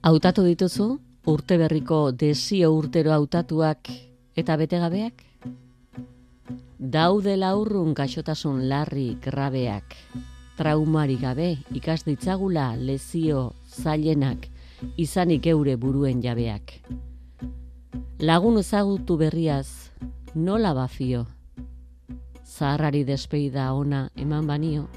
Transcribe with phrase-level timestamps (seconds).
[0.00, 0.84] Hautatu dituzu
[1.28, 3.90] urte berriko desio urtero hautatuak
[4.32, 5.18] eta betegabeak?
[6.94, 9.92] Daude laurrun gaixotasun larri grabeak.
[10.56, 14.46] Traumari gabe ikas ditzagula lezio zailenak
[14.96, 16.72] izanik eure buruen jabeak.
[18.24, 19.92] Lagun ezagutu berriaz
[20.34, 21.26] nola bafio?
[22.46, 24.88] Zaharrari despeida ona eman banio?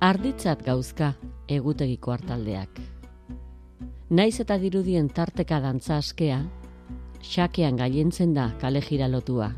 [0.00, 1.14] Arditzat gauzka
[1.48, 2.95] egutegiko hartaldeak.
[4.06, 6.36] Naiz eta dirudien tarteka dantza askea,
[7.26, 9.50] xakean gaientzen da kale lotua.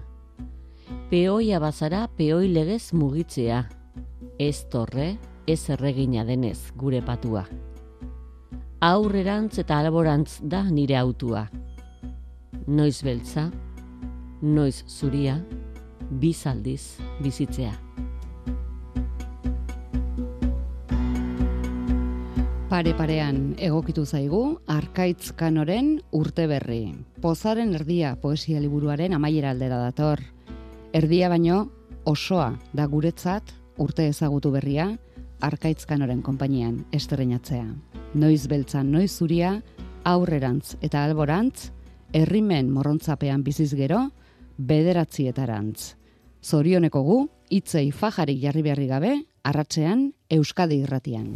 [1.11, 3.69] Peoia bazara peoi legez mugitzea,
[4.39, 7.45] ez torre, ez erregina denez gure patua.
[8.81, 11.51] Aurrerantz eta alborantz da nire autua.
[12.67, 13.51] Noiz beltza,
[14.41, 15.45] noiz zuria,
[16.11, 17.75] bizaldiz bizitzea.
[22.69, 26.91] Pare parean egokitu zaigu Arkaitz Kanoren urte berri.
[27.25, 30.21] Pozaren erdia poesia liburuaren amaiera aldera dator.
[30.93, 31.63] Erdia baino
[32.05, 34.91] osoa da guretzat urte ezagutu berria
[35.41, 37.71] Arkaitz Kanoren konpainian esterreinatzea.
[38.21, 39.55] Noiz beltza, noiz zuria,
[40.05, 41.71] aurrerantz eta alborantz,
[42.13, 44.11] herrimen morrontzapean biziz gero,
[44.59, 45.95] bederatzietarantz.
[46.45, 51.33] Zorioneko gu, hitzei fajarik jarri beharri gabe, arratzean Euskadi irratian.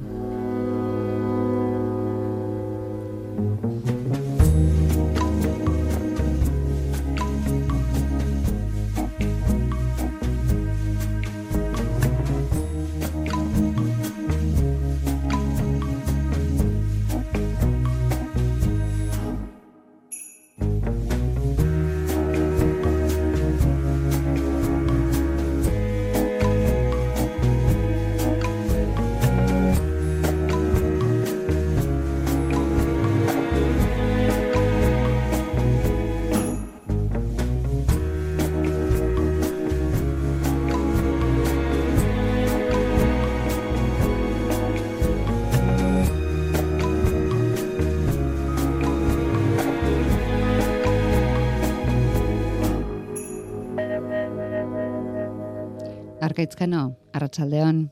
[56.33, 56.81] Arkaitzkano,
[57.13, 57.83] arratsaldeon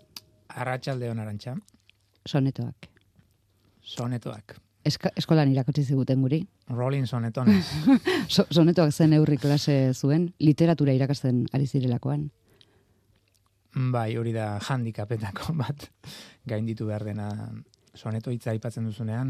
[0.57, 1.53] Arratsaldeon arantxa.
[2.27, 2.87] sonetoak.
[3.83, 4.55] Sonetoak.
[4.85, 6.39] Eska, eskolan irakotsi ziguten guri.
[6.73, 7.69] Rolling sonetones.
[8.31, 12.31] So, sonetoak zen eurri klase zuen, literatura irakasten ari zirelakoan.
[13.93, 15.91] bai, hori da handikapetako bat
[16.47, 17.29] gainditu behar dena.
[17.95, 19.29] Soneto hitza aipatzen duzunean,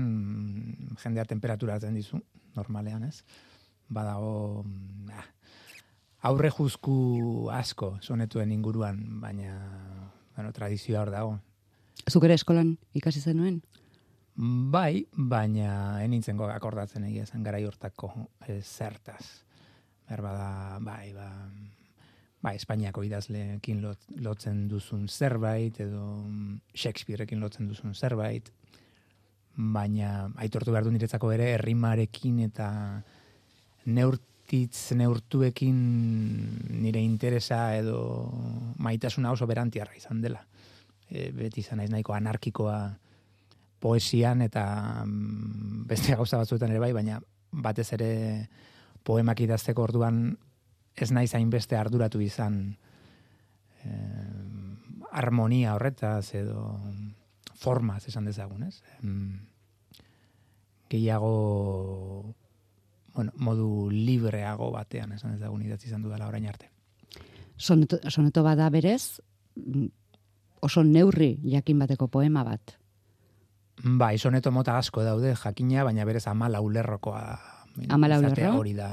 [1.03, 2.21] jendea temperatura hartzen dizu,
[2.55, 3.25] normalean, ez?
[3.89, 5.25] Badago, mm, ah,
[6.23, 9.55] aurre juzku asko sonetuen inguruan, baina,
[10.37, 11.39] bueno, tradizioa hor dago.
[12.09, 13.61] Zuk ere eskolan ikasi zenuen?
[14.37, 18.13] Bai, baina enintzen akordatzen egia zen garai hortako
[18.47, 19.45] eh, zertaz.
[20.09, 21.29] Berbada, bai, ba,
[22.43, 28.51] bai, Espainiako idazleekin lot, lotzen duzun zerbait, edo mm, Shakespearekin lotzen duzun zerbait,
[29.57, 32.71] baina aitortu behar du niretzako ere errimarekin eta
[34.51, 35.77] neurtitz neurtuekin
[36.83, 38.33] nire interesa edo
[38.79, 40.43] maitasuna oso berantiarra izan dela.
[41.09, 42.91] E, beti izan naiz nahiko anarkikoa
[43.81, 47.21] poesian eta mm, beste gauza batzuetan ere bai, baina
[47.53, 48.49] batez ere
[49.05, 50.37] poemak idazteko orduan
[50.97, 52.77] ez naiz hainbeste arduratu izan
[53.85, 54.27] eh,
[55.13, 56.79] harmonia horretaz edo
[57.57, 58.83] formaz esan dezagun, ez?
[60.91, 62.35] Gehiago
[63.15, 66.71] bueno, modu libreago batean esan dezagun idatzi izan dudala orain arte.
[67.57, 69.21] Soneto, soneto bada berez,
[70.61, 72.77] oso neurri jakin bateko poema bat.
[73.83, 77.25] Bai, soneto mota asko daude jakina, baina berez amala ulerrokoa.
[77.89, 78.61] Hamalau izatea lerro?
[78.61, 78.91] Hori da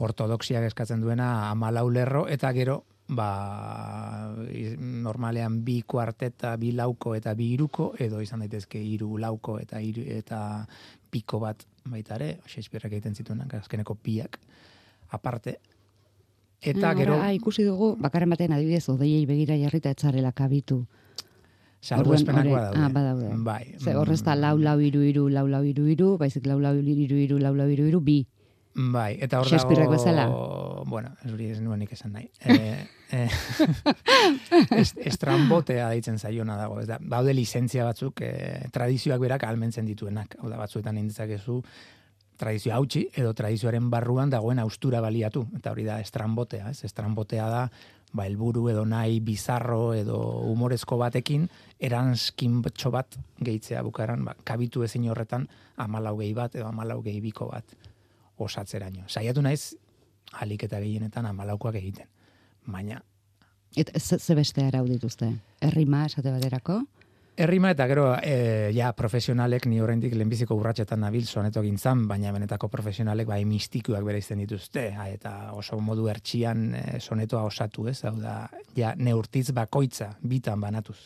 [0.00, 4.30] ortodoxiak eskatzen duena amala ulerro, eta gero, ba,
[4.78, 10.06] normalean bi kuarteta, bi lauko eta bi iruko, edo izan daitezke hiru lauko eta hiru
[10.06, 10.40] eta
[11.10, 14.38] piko bat baita ere, Shakespeareak egiten zituenak, azkeneko piak,
[15.10, 15.58] aparte.
[16.60, 20.86] Eta gero, ora, ah, ikusi dugu, bakarren batean adibidez, odeiei begira jarrita etzarela kabitu.
[21.80, 22.78] salbuespenak Orduan, badaude.
[22.78, 23.28] ah, badaude.
[23.42, 23.74] Bai.
[23.78, 27.16] Ze horrez da lau, lau, iru, iru, lau, lau, iru, iru, baizik lau, lau, iru,
[27.16, 28.26] iru, lau, lau, iru, iru, bi.
[28.74, 29.96] Bai, eta hor Shakespeareak dago...
[29.96, 30.26] bezala?
[30.86, 32.28] Bueno, ez hori ez nuenik esan nahi.
[32.40, 33.24] E, e,
[34.80, 36.78] est, estrambotea deitzen zaiona dago.
[36.80, 40.38] Ez da, baude lizentzia batzuk, e, tradizioak berak almentzen dituenak.
[40.40, 41.60] Hau da, batzuetan inditzakezu
[42.40, 45.44] tradizio hautsi edo tradizioaren barruan dagoen austura baliatu.
[45.58, 46.84] Eta hori da estrambotea, ez?
[46.86, 47.64] Estrambotea da
[48.12, 55.08] ba, elburu edo nahi bizarro edo humorezko batekin, eranskin bat gehitzea bukaran, ba, kabitu ezin
[55.10, 57.76] horretan amalau gehi bat edo amalau gehi biko bat
[58.44, 59.06] osatzeraino.
[59.08, 59.74] Saiatu naiz,
[60.40, 62.08] alik eta gehienetan amalaukoak egiten.
[62.66, 63.00] Baina...
[63.76, 65.28] Eta ze, beste arau dituzte?
[65.62, 66.80] Errima, esate baterako?
[67.40, 72.68] Errima eta gero, e, ja, profesionalek ni horrendik lehenbiziko urratxetan nabil soneto gintzan, baina benetako
[72.68, 78.02] profesionalek bai mistikuak bere izten dituzte, ha, eta oso modu ertxian e, sonetoa osatu ez,
[78.04, 78.34] hau da,
[78.76, 80.98] ja, neurtiz bakoitza, bitan banatuz,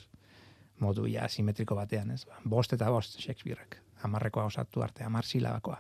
[0.83, 3.79] modu ja, simetriko batean, ez, ba, bost eta bost, Shakespeareak,
[4.09, 5.79] amarrekoa osatu arte, amar silabakoa.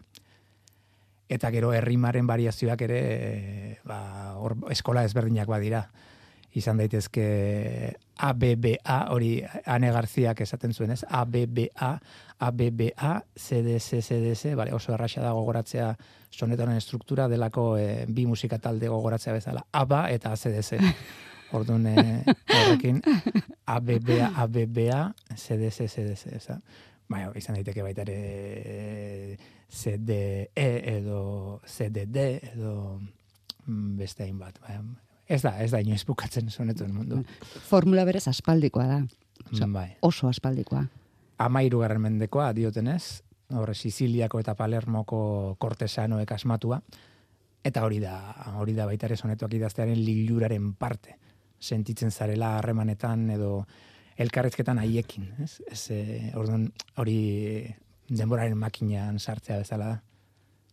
[1.29, 5.87] Eta gero errimaren variazioak ere, e, ba, or, eskola ezberdinak badira,
[6.55, 7.95] izan daitezke
[8.25, 11.03] ABBA, hori Ane Garziak esaten zuen, ez?
[11.09, 11.91] ABBA,
[12.39, 15.91] ABBA, CDS, CDS, vale, oso erraxa da gogoratzea
[16.31, 19.65] sonetaren estruktura delako e, bi musika talde gogoratzea bezala.
[19.73, 20.79] ABA eta CDS.
[21.55, 23.03] Orduan, e, horrekin,
[23.67, 25.01] ABBA, ABBA,
[25.35, 26.61] CDS, CDS, eza.
[27.11, 29.37] Bai, izan daiteke baita ere
[29.75, 30.47] CDE
[30.97, 33.01] edo CDD edo
[33.67, 34.61] mm, beste hainbat.
[34.63, 34.79] Bai,
[35.27, 37.23] Ez da, ez da inoiz bukatzen sonetuen mundu.
[37.65, 38.99] Formula berez aspaldikoa da.
[39.51, 39.89] Oso, bai.
[40.05, 40.85] oso aspaldikoa.
[41.45, 43.23] Amairu garren mendekoa, diotenez,
[43.57, 46.81] horre Siciliako eta Palermoko kortesanoek asmatua,
[47.65, 48.19] eta hori da,
[48.61, 51.17] hori da baita ere sonetuak idaztearen liluraren parte.
[51.59, 53.65] Sentitzen zarela harremanetan edo
[54.21, 55.57] elkarrezketan haiekin, ez?
[55.71, 56.01] Ez, e,
[56.39, 56.69] orduan,
[57.01, 57.19] hori
[58.09, 60.01] denboraren makinan sartzea bezala da.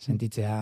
[0.02, 0.56] Sentitzea,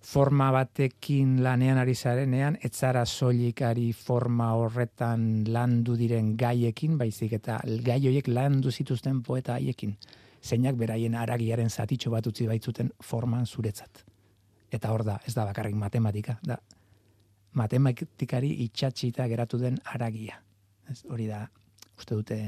[0.00, 8.00] forma batekin lanean ari zarenean, etzara soilikari forma horretan landu diren gaiekin, baizik eta gai
[8.00, 9.96] horiek landu zituzten poeta haiekin,
[10.42, 14.04] zeinak beraien aragiaren zatitxo bat utzi baitzuten forman zuretzat.
[14.70, 16.60] Eta hor da, ez da bakarrik matematika, da
[17.52, 20.38] matematikari itxatxita geratu den aragia.
[20.90, 21.44] Ez, hori da,
[21.98, 22.40] uste dute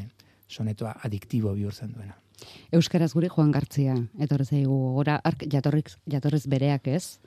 [0.49, 2.22] sonetoa adiktibo bihurtzen duena.
[2.73, 7.19] Euskaraz gure Juan Gartzia, etorrez eigu, gora, ark, jatorriz, jatorriz bereak ez,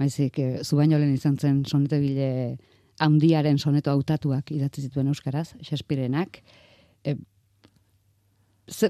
[0.00, 2.56] Baizik, e, zu baino lehen izan zen sonete bile
[3.04, 6.40] handiaren soneto hautatuak idatzi zituen euskaraz, Shakespearenak.
[7.04, 7.16] E,
[8.68, 8.88] ze,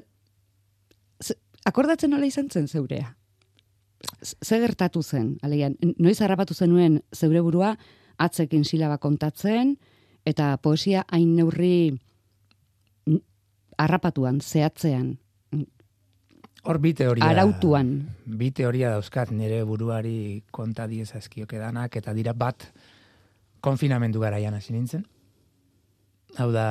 [1.18, 1.34] ze,
[1.66, 3.16] akordatzen nola izan zen zeurea?
[4.22, 7.74] Ze gertatu zen, alegian, noiz harrapatu zenuen zeure burua,
[8.16, 9.74] atzekin silaba kontatzen,
[10.24, 11.98] eta poesia hain neurri
[13.80, 15.16] harrapatuan, zehatzean,
[16.62, 17.24] Hor bi teoria.
[17.30, 17.92] Arautuan.
[18.26, 22.66] Bi teoria dauzkat nire buruari konta diez azkiok edanak, eta dira bat
[23.64, 25.06] konfinamendu garaian hasi nintzen.
[26.38, 26.66] Hau da,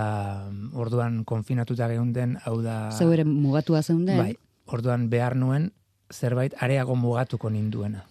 [0.78, 2.92] orduan konfinatuta geunden, hau da...
[2.96, 4.22] Zeu ere mugatua zeunden?
[4.22, 4.36] Bai,
[4.72, 5.72] orduan behar nuen,
[6.14, 8.06] zerbait areago mugatuko ninduena.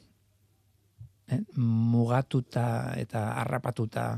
[1.31, 1.41] Eh?
[1.57, 4.11] Mugatuta eta harrapatuta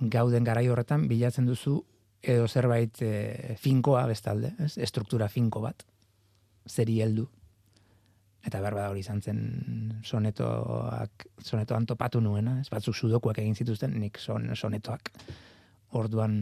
[0.00, 1.80] gauden garai horretan, bilatzen duzu
[2.22, 4.76] edo zerbait e, finkoa bestalde, ez?
[4.78, 5.89] estruktura finko bat
[6.70, 7.26] zeri heldu.
[8.46, 9.40] Eta behar hori izan zen
[10.06, 15.10] sonetoak, sonetoan topatu nuena, ez batzuk sudokuak egin zituzten, nik son, sonetoak
[16.00, 16.38] orduan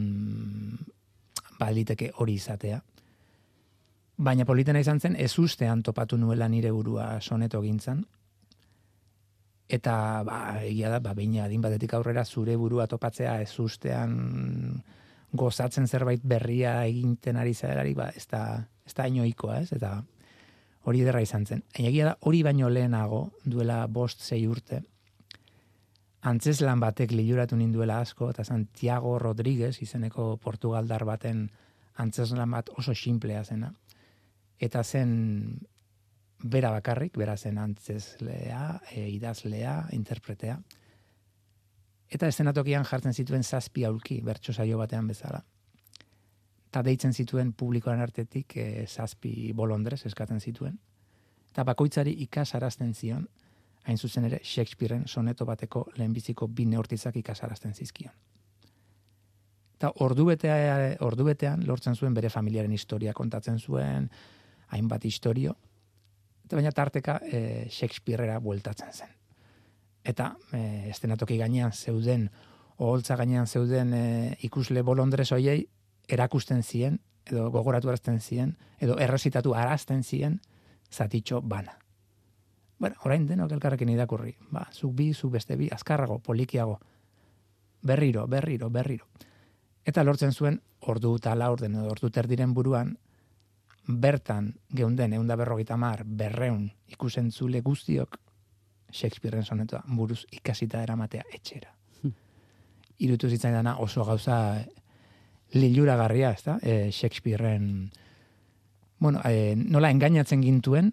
[1.59, 2.79] baliteke hori izatea.
[4.19, 8.05] Baina politena izan zen, ez ustean topatu nuela nire burua soneto gintzan.
[9.69, 14.15] Eta, ba, egia da, ba, baina adin batetik aurrera zure burua topatzea ez ustean
[15.37, 19.75] gozatzen zerbait berria eginten ari zaerari, ba, ez da, ez da inoikoa, ez?
[19.77, 19.99] Eta
[20.85, 21.63] hori derra izan zen.
[21.75, 24.83] Egia da, hori baino lehenago, duela bost zei urte,
[26.29, 31.49] antzeslan batek liuratu ninduela asko, eta Santiago Rodríguez, izeneko Portugaldar baten
[31.97, 33.73] antzeslan bat oso simplea zena.
[34.59, 35.61] Eta zen
[36.43, 40.59] bera bakarrik, bera zen antzeslea, e, idazlea, interpretea.
[42.09, 45.43] Eta estenatokian jartzen zituen zazpi aulki, bertso saio batean bezala
[46.69, 50.77] eta deitzen zituen publikoan artetik e, zazpi bolondrez eskatzen zituen.
[51.49, 53.25] Eta bakoitzari ikasarazten zion,
[53.89, 58.13] hain zuzen ere Shakespearen soneto bateko lehenbiziko bi neurtizak ikasarazten zizkion.
[59.79, 64.11] Eta ordu, betea, ordu betean lortzen zuen bere familiaren historia kontatzen zuen,
[64.75, 65.55] hainbat historio,
[66.45, 69.17] eta baina tarteka e, Shakespearera bueltatzen zen.
[70.05, 70.61] Eta e,
[70.91, 72.29] estenatoki gainean zeuden,
[72.77, 74.05] oholtza gainean zeuden e,
[74.45, 75.63] ikusle bolondrez hoiei,
[76.09, 80.41] erakusten zien, edo gogoratu arazten zien, edo errezitatu arazten zien,
[80.91, 81.79] zatitxo bana.
[82.79, 84.37] Bueno, orain denok elkarrekin idakurri.
[84.51, 86.79] Ba, zuk bi, zuk beste bi, azkarrago, polikiago.
[87.83, 89.09] Berriro, berriro, berriro.
[89.85, 92.97] Eta lortzen zuen, ordu eta laurden, edo ordu terdiren buruan,
[93.89, 98.19] bertan geunden eunda berrogeita mar, berreun ikusentzule guztiok,
[98.93, 101.75] Shakespearean sonetua, buruz ikasita eramatea etxera.
[102.99, 104.65] irutu zitzaidana oso gauza
[105.55, 106.59] liluragarria, ez da?
[106.63, 107.91] E, Shakespeareen,
[108.99, 110.93] bueno, e, nola engainatzen gintuen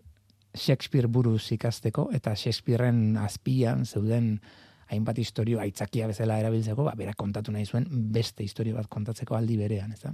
[0.55, 4.39] Shakespeare buruz ikasteko, eta Shakespeareen azpian zeuden
[4.87, 9.57] hainbat historio aitzakia bezala erabiltzeko, ba, bera kontatu nahi zuen beste historio bat kontatzeko aldi
[9.57, 10.13] berean, ez da?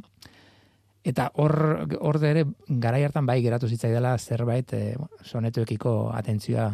[1.03, 1.53] Eta hor,
[1.99, 2.45] hor ere,
[2.81, 4.81] garai hartan bai geratu zitzaidala zerbait e,
[5.25, 6.67] sonetuekiko atentzioa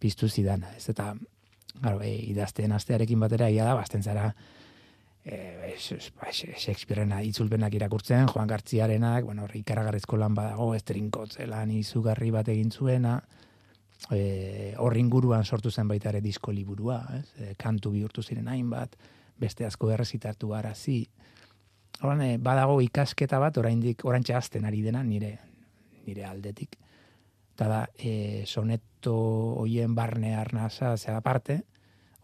[0.00, 0.66] piztu zidan.
[0.76, 1.14] Ez eta,
[1.80, 4.28] garo, e, idazten astearekin batera, ia da, bazten zara,
[5.24, 12.70] e, Shakespeareena itzulpenak irakurtzen, Joan Gartziarenak, bueno, ikaragarrizko lan badago, esterinkotze lan izugarri bat egin
[12.70, 13.18] zuena,
[14.10, 17.24] e, hor inguruan sortu zen baita ere disko liburua, ez?
[17.36, 18.96] E, kantu bihurtu ziren hainbat,
[19.40, 21.02] beste asko errezitartu arazi.
[22.00, 25.36] Horan, e, badago ikasketa bat, oraindik orantxe azten ari dena, nire,
[26.06, 26.78] nire aldetik.
[27.54, 29.14] Eta da, e, soneto
[29.60, 31.60] hoien barne arnaza, zera parte,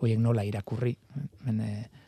[0.00, 0.96] hoiek nola irakurri.
[1.44, 2.05] Bene, nekan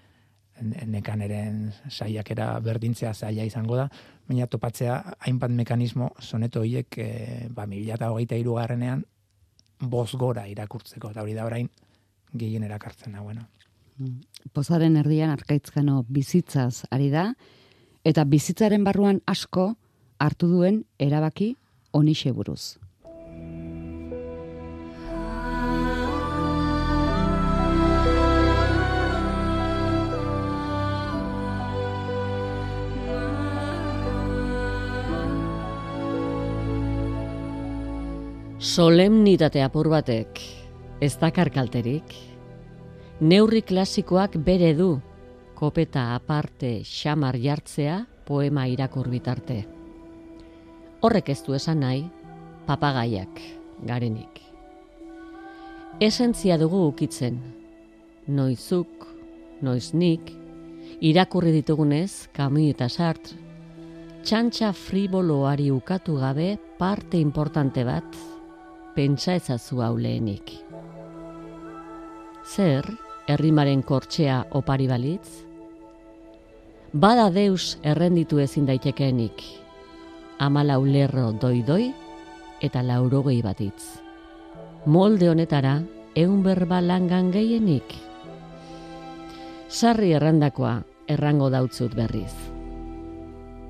[0.61, 3.89] eren saiakera berdintzea zaila izango da,
[4.29, 9.05] baina topatzea hainbat mekanismo soneto hoiek e, ba, mila hogeita irugarrenean
[9.81, 11.69] boz gora irakurtzeko, eta hori da orain
[12.35, 13.47] gehien erakartzen da, bueno.
[13.99, 14.21] Mm.
[14.53, 17.35] Pozaren erdian arkaitzkano bizitzaz ari da,
[18.05, 19.75] eta bizitzaren barruan asko
[20.19, 21.57] hartu duen erabaki
[21.93, 22.79] onixe buruz.
[38.59, 40.41] Solemnitate apur batek,
[40.99, 42.11] ez dakar kalterik.
[43.23, 44.97] Neurri klasikoak bere du,
[45.55, 49.61] kopeta aparte xamar jartzea poema irakur bitarte.
[51.07, 52.01] Horrek ez du esan nahi,
[52.67, 53.39] papagaiak,
[53.87, 54.41] garenik.
[56.03, 57.37] Esentzia dugu ukitzen,
[58.27, 59.07] noizuk,
[59.63, 60.33] noiznik,
[60.99, 63.31] irakurri ditugunez, kamu eta sart,
[64.27, 68.19] txantxa friboloari ukatu gabe parte importante bat,
[68.99, 70.51] pentsa ezazu hau lehenik.
[72.43, 72.83] Zer,
[73.31, 75.45] herrimaren kortxea opari balitz?
[76.91, 79.45] Bada deus errenditu ezin daitekeenik.
[80.43, 81.93] Amala ulerro doi-doi
[82.65, 84.03] eta laurogei batitz.
[84.87, 85.79] Molde honetara,
[86.19, 87.95] eun berba langan gehienik.
[89.69, 92.33] Sarri errandakoa errango dautzut berriz.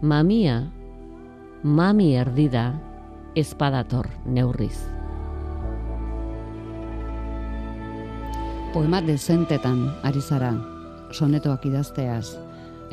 [0.01, 0.63] Mamia,
[1.65, 2.71] mami erdida,
[3.35, 4.98] espadator neurriz.
[8.79, 10.53] Poema dezentetan ari zara,
[11.11, 12.37] sonetoak idazteaz.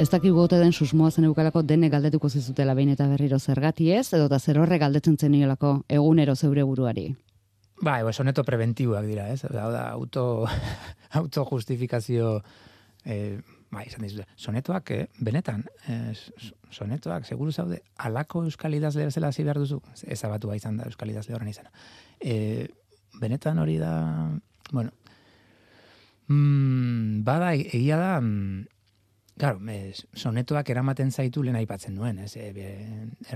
[0.01, 4.08] Ez daki gote den susmoa zen eukalako dene galdetuko zizutela behin eta berriro zergati ez,
[4.18, 7.06] edo eta zer horre galdetzen zen egunero zeure buruari.
[7.84, 9.44] Ba, ebo, soneto preventiboak dira, ez?
[9.44, 10.48] Da, da, auto,
[11.22, 12.42] autojustifikazio,
[13.06, 13.38] eh,
[13.70, 16.18] ba, izan dizute, sonetoak, eh, benetan, eh,
[16.72, 21.13] sonetoak, seguru zaude, alako euskal idazle bezala hasi behar duzu, ez abatu izan da euskal
[21.13, 21.70] idazle horren izan.
[22.20, 22.70] Eh,
[23.22, 24.32] benetan hori da,
[24.72, 24.89] bueno,
[26.27, 28.65] Mm, bada, egia da, mm,
[29.36, 29.60] Claro,
[30.15, 32.70] sonetoak eramaten zaitu lehen aipatzen nuen, ez, e,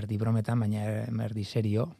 [0.00, 0.86] erdi brometan, baina
[1.26, 1.90] erdi serio,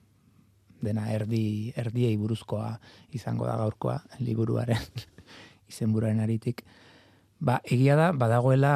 [0.80, 2.70] dena erdi, erdiei buruzkoa
[3.12, 4.87] izango da gaurkoa, liburuaren,
[5.70, 6.64] izenburuaren aritik.
[7.44, 8.73] Ba, egia da, badagoela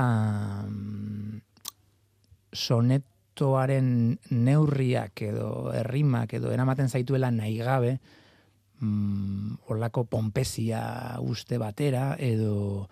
[0.68, 1.40] mm,
[2.52, 3.88] sonetoaren
[4.28, 7.96] neurriak edo errimak edo eramaten zaituela nahi gabe,
[8.80, 12.88] mm, olako pompesia uste batera, edo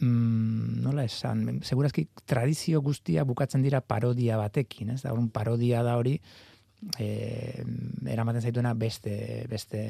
[0.00, 5.96] mm, nola esan, segurazki tradizio guztia bukatzen dira parodia batekin, ez da, un parodia da
[6.00, 6.16] hori,
[6.98, 7.08] e,
[8.08, 9.82] eramaten zaituena beste, beste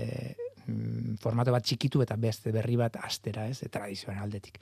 [0.66, 4.60] mm, formato bat txikitu eta beste berri bat astera, ez, tradizioan aldetik.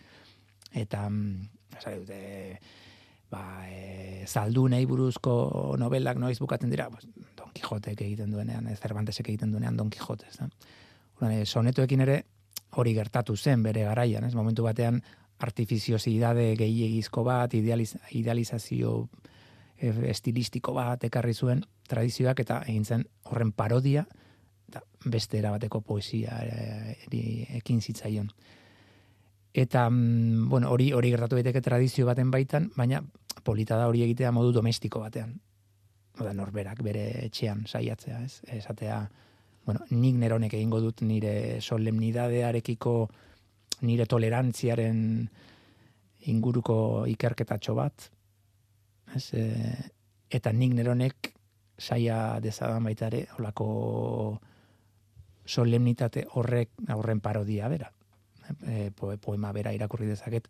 [0.77, 1.49] Eta, mm,
[2.03, 2.21] dute,
[3.31, 7.07] ba, e, zaldu nahi buruzko novelak noiz bukatzen dira, pues,
[7.37, 10.49] Don Quixote egiten duenean, ez Cervantesek egiten duenean Don Quixote, ez da.
[11.29, 12.23] E, sonetoekin ere
[12.79, 15.03] hori gertatu zen bere garaian, ez momentu batean
[15.39, 19.09] artifiziozidade gehiagizko bat, idealiz, idealizazio
[19.79, 24.05] e, estilistiko bat ekarri zuen tradizioak eta egin zen horren parodia
[24.69, 26.97] eta beste erabateko poesia e,
[27.61, 28.29] ekin zitzaion.
[29.59, 33.01] Eta, mm, bueno, hori hori gertatu daiteke tradizio baten baitan, baina
[33.43, 35.33] polita da hori egitea modu domestiko batean.
[36.23, 38.37] Oda, norberak bere etxean saiatzea, ez?
[38.55, 39.01] Esatea,
[39.67, 42.95] bueno, nik neronek egingo dut nire solemnidadearekiko
[43.91, 45.03] nire tolerantziaren
[46.31, 46.79] inguruko
[47.11, 48.09] ikerketatxo bat,
[49.19, 49.27] ez?
[49.35, 49.45] E,
[50.39, 51.33] eta nik neronek
[51.79, 53.69] saia dezadan baitare, holako
[55.47, 57.91] solemnitate horrek, horren parodia bera
[58.67, 60.49] E, poema bera irakurri dezaket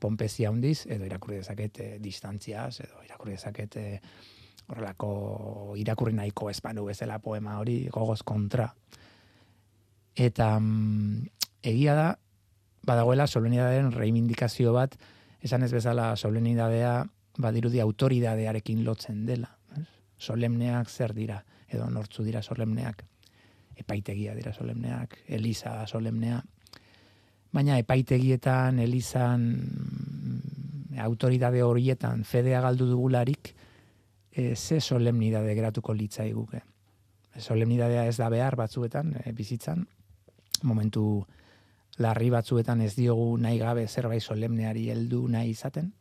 [0.00, 3.86] ponpezia handiz, edo irakurri dezaket e, distantziaz, edo irakurri dezaket e,
[4.68, 8.68] horrelako irakurri nahiko espanu bezala poema hori gogoz kontra.
[10.14, 11.26] Eta mm,
[11.62, 12.08] egia da,
[12.84, 14.96] badagoela solenidadeen reivindikazio bat,
[15.44, 17.02] esan ez bezala solenidadea
[17.38, 19.50] badirudi autoridadearekin lotzen dela.
[20.18, 23.02] Solemneak zer dira, edo nortzu dira solemneak
[23.76, 26.42] epaitegia dira solemneak, eliza solemnea.
[27.54, 33.54] Baina epaitegietan, elizan, mm, autoridade horietan, fedea galdu dugularik,
[34.32, 36.62] e, ze solemnidade geratuko litzai guke.
[37.38, 39.86] Solemnidadea ez da behar batzuetan, e, bizitzan,
[40.62, 41.26] momentu
[41.98, 45.92] larri batzuetan ez diogu nahi gabe zerbait solemneari heldu nahi izaten,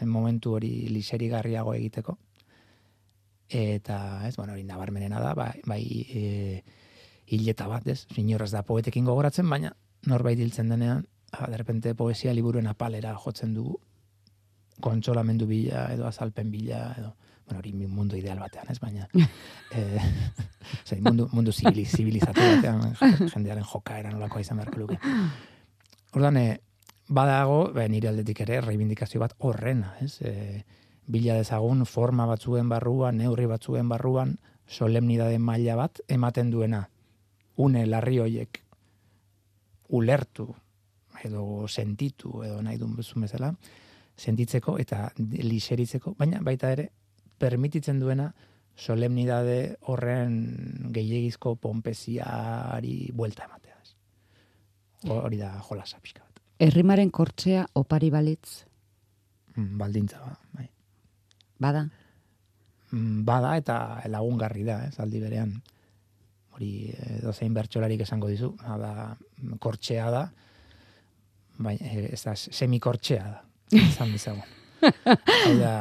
[0.00, 2.18] e, momentu hori liseri garriago egiteko.
[3.48, 6.64] Eta ez, bueno, hori nabarmenena da, bai, bai e,
[7.26, 12.66] hileta bat, ez, sinorraz da poetekin gogoratzen, baina norbait hiltzen denean, ha, derrepente poesia liburuen
[12.66, 13.78] apalera jotzen dugu,
[14.80, 17.14] kontsolamendu bila, edo azalpen bila, edo,
[17.46, 19.08] bueno, hori mundu ideal batean, ez, baina,
[19.74, 19.84] e,
[20.84, 22.94] zei, mundu, mundu zibilizatu batean,
[23.34, 24.98] jendearen joka eran olakoa izan beharko luke.
[26.14, 26.60] Ordan, e,
[27.08, 30.64] badago, be, nire aldetik ere, reivindikazio bat horrena, ez, e,
[31.08, 34.36] bila dezagun forma batzuen barruan, neurri batzuen barruan,
[34.68, 36.88] solemnidade maila bat ematen duena.
[37.56, 38.60] Une larri hoiek
[39.88, 40.48] ulertu
[41.24, 43.52] edo sentitu edo nahi duen bezun bezala,
[44.18, 46.90] sentitzeko eta liseritzeko, baina baita ere,
[47.38, 48.32] permititzen duena
[48.78, 53.68] solemnidade horren gehiagizko pompeziari buelta ematea.
[55.06, 56.40] Hori da jolasa pixka bat.
[56.58, 58.64] Errimaren kortzea opari balitz?
[59.54, 60.66] Mm, baldintza ba, bai.
[61.58, 61.84] Bada?
[62.90, 63.76] Mm, bada eta
[64.10, 65.54] lagungarri da, ez, aldi berean.
[66.58, 66.90] Hori,
[67.22, 69.14] dozein bertxolarik esango dizu, da,
[69.62, 70.24] kortxea da,
[71.62, 73.42] baina ez da, semikortxea da,
[73.78, 74.42] izan bizago.
[74.82, 75.74] Hau da,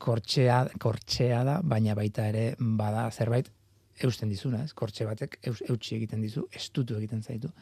[0.00, 3.52] kortxea, kortxea da, baina baita ere bada zerbait
[4.00, 4.72] eusten dizuna, ez?
[4.72, 7.52] Kortxe batek eus, eutxi egiten dizu, estutu egiten zaitu.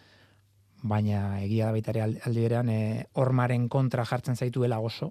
[0.86, 5.10] Baina egia da baita ere aldi berean, e, ormaren kontra jartzen zaituela oso,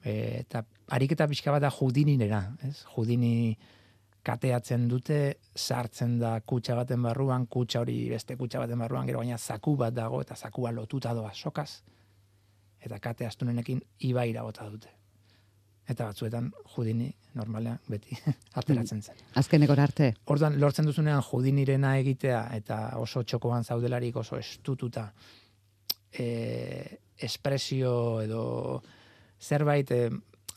[0.00, 0.62] E, eta
[0.96, 2.86] ariketa pixka bat da judininera, ez?
[2.94, 3.58] Judini
[4.30, 5.20] kateatzen dute,
[5.56, 9.94] sartzen da kutsa baten barruan, kutsa hori beste kutsa baten barruan, gero baina zaku bat
[9.96, 11.70] dago, eta zakua lotuta doa sokaz,
[12.80, 14.92] eta kate astunenekin ibaira bota dute.
[15.90, 18.14] Eta batzuetan judini normalean beti
[18.60, 19.22] ateratzen zen.
[19.40, 20.12] Azkeneko arte.
[20.30, 25.08] Ordan lortzen duzunean judinirena egitea eta oso txokoan zaudelarik oso estututa
[26.12, 26.26] e,
[27.18, 28.42] espresio edo
[29.40, 30.10] zerbait eh,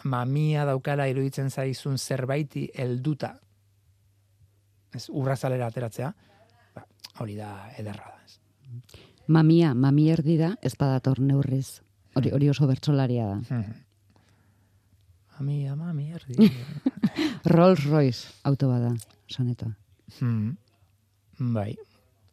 [0.04, 3.34] mamia daukala iruditzen zaizun zerbaiti helduta
[4.96, 6.12] ez urrazalera ateratzea
[6.76, 6.86] ba,
[7.20, 8.38] hori da ederra da ez.
[9.28, 11.82] mamia mami erdi da ez badator neurriz
[12.16, 13.74] hori hori oso bertsolaria da hmm.
[15.38, 16.52] mamia mami erdi
[17.56, 18.94] Rolls Royce auto bada
[19.28, 19.72] soneto
[20.20, 20.58] hmm.
[21.54, 21.74] bai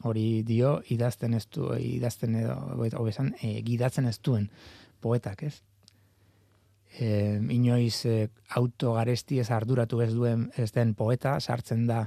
[0.04, 2.56] hori dio idazten ez du idazten edo
[3.00, 4.48] hobesan e, gidatzen ez duen
[5.00, 5.60] poetak ez
[6.98, 12.04] e, inoiz e, autogaresti ez arduratu ez duen ez den poeta, sartzen da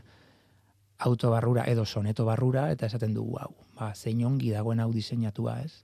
[1.00, 5.84] autobarrura edo soneto barrura, eta esaten dugu hau, ba, zein ongi dagoen hau diseinatua ez,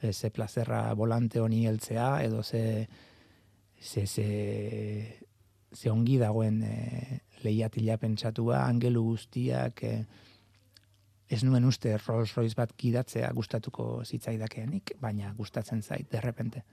[0.00, 2.88] e, ze plazerra volante honi heltzea, edo ze,
[3.80, 4.26] ze, ze,
[5.72, 10.04] ze ongi dagoen e, lehiatila pentsatua, angelu guztiak, e,
[11.32, 16.64] ez nuen uste Rolls Royce bat gidatzea gustatuko zitzaidakenik, baina gustatzen zait, derrepente.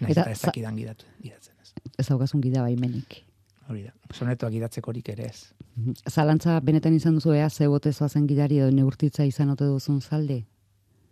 [0.00, 1.72] Naiz eta ez dakidan gidatu, gidatzen ez.
[1.96, 3.22] Ez daukazun gida baimenik.
[3.70, 5.52] Hori da, sonetoa gidatzeko horik ere ez.
[5.76, 5.92] Mhm.
[6.10, 10.42] Zalantza benetan izan duzu ea, ze botezoa zen gidari edo neurtitza izan ote duzun zalde?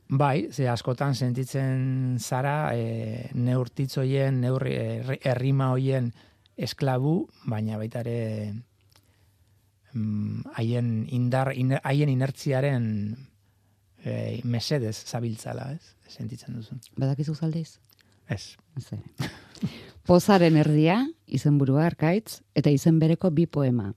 [0.09, 4.75] Bai, ze askotan sentitzen zara e, neurtitzoien, neurri,
[5.23, 6.11] errima hoien
[6.59, 8.19] esklabu, baina baita ere
[9.93, 12.85] Mm, haien indar haien inertziaren
[14.05, 15.97] e, mesedez zabiltzala, ez?
[16.11, 16.79] Sentitzen duzu.
[16.99, 17.81] Badakizu zaldeiz?
[18.31, 18.55] Ez.
[20.09, 23.93] Pozaren erdia, izenburua arkaitz, eta izen bereko bi poema.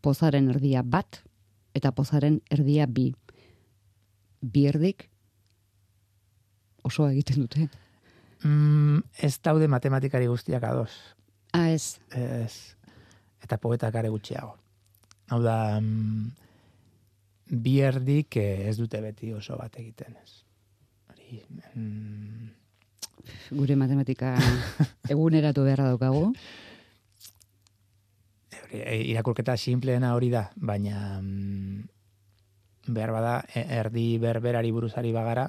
[0.00, 1.20] Pozaren erdia bat,
[1.76, 3.10] eta pozaren erdia bi.
[4.40, 5.10] Bi erdik,
[6.82, 7.68] oso egiten dute.
[8.44, 10.92] Mm, ez daude matematikari guztiak ados.
[11.52, 11.98] Ah, ez.
[12.16, 12.76] Ez.
[13.42, 14.54] Eta poetak are gutxiago.
[15.30, 16.30] Hau da, mm,
[17.50, 20.44] bierdik eh, ez dute beti oso bat egiten ez.
[21.10, 21.42] Hori,
[21.74, 22.48] mm,
[23.50, 24.34] Gure matematika
[25.12, 26.32] eguneratu beharra daukagu.
[28.70, 31.80] E, irakurketa simpleena hori da, baina mm,
[32.94, 35.48] behar bada, e, erdi berberari buruzari bagara,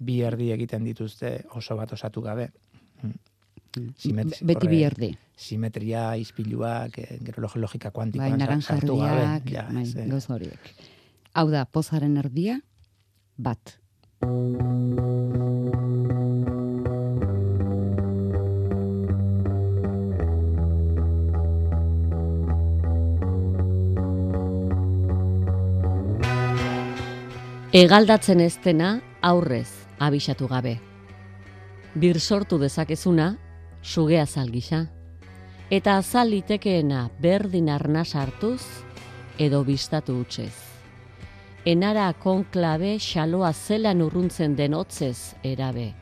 [0.00, 2.50] bi erdi egiten dituzte oso bat osatu gabe.
[3.02, 3.16] Mm.
[3.98, 5.10] Simet- Beti bi erdi.
[5.36, 9.50] Simetria, ispiluak, eh, gero log- logika Bai, kuantikoan naranja sartu gabe.
[9.52, 9.84] Ja, bai,
[10.28, 10.72] horiek.
[11.34, 12.60] Hau da, pozaren erdia,
[13.36, 13.78] bat.
[27.70, 29.68] Egaldatzen ez dena aurrez
[30.02, 30.80] abisatu gabe.
[31.94, 33.36] Bir sortu dezakezuna,
[33.80, 34.50] suge azal.
[35.70, 38.62] Eta azal litekeena berdin arna sartuz,
[39.38, 40.52] edo bistatu utxez.
[41.64, 45.94] Enara konklabe xaloa zelan urruntzen den hotzez erabe.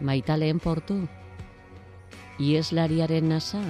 [0.00, 1.08] Maitaleen portu?
[2.38, 3.62] Ieslariaren nasa?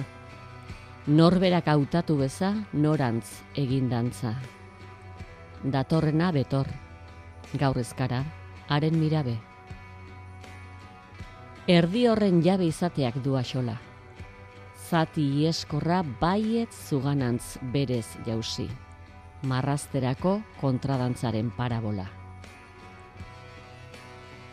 [1.07, 4.35] Norberak hautatu beza, norantz egindantza
[5.63, 6.67] datorrena betor,
[7.53, 8.23] gaur ezkara,
[8.69, 9.37] haren mirabe.
[11.67, 13.75] Erdi horren jabe izateak du axola.
[14.87, 18.69] Zati ieskorra baiet zuganantz berez jausi.
[19.43, 22.07] Marrazterako kontradantzaren parabola.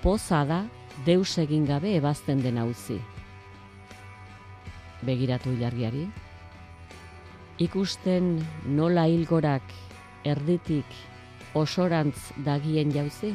[0.02, 0.64] Poza da
[1.06, 2.98] deus egin gabe ebazten den auzi.
[5.06, 6.08] Begiratu ilargiari.
[7.62, 8.34] Ikusten
[8.66, 9.62] nola hilgorak
[10.24, 10.96] erditik
[11.54, 13.34] osorantz dagien jauzi?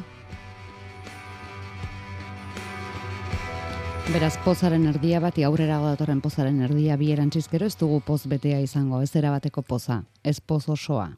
[4.10, 8.58] Beraz, pozaren erdia bati aurrera datorren pozaren erdia bi erantziz gero ez dugu poz betea
[8.58, 11.12] izango, ez erabateko poza, ez poz osoa.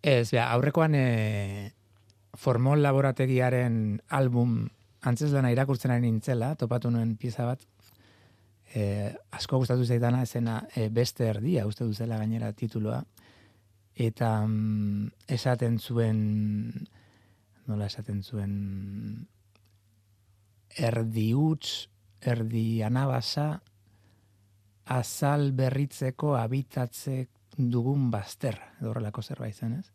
[0.00, 1.72] Ez, bea, aurrekoan e,
[2.40, 4.62] formol laborategiaren album
[5.06, 7.60] antzeslana irakurtzen ari nintzela, topatu nuen pieza bat,
[8.72, 13.02] e, asko gustatu zaidana esena e, beste erdia, uste duzela gainera tituloa,
[13.96, 16.20] eta mm, esaten zuen,
[17.66, 18.52] nola esaten zuen,
[20.76, 21.88] erdi huts,
[22.20, 23.48] erdi anabasa,
[24.92, 29.90] azal berritzeko habitatze dugun bazterra, edo horrelako zerbait zen, ez?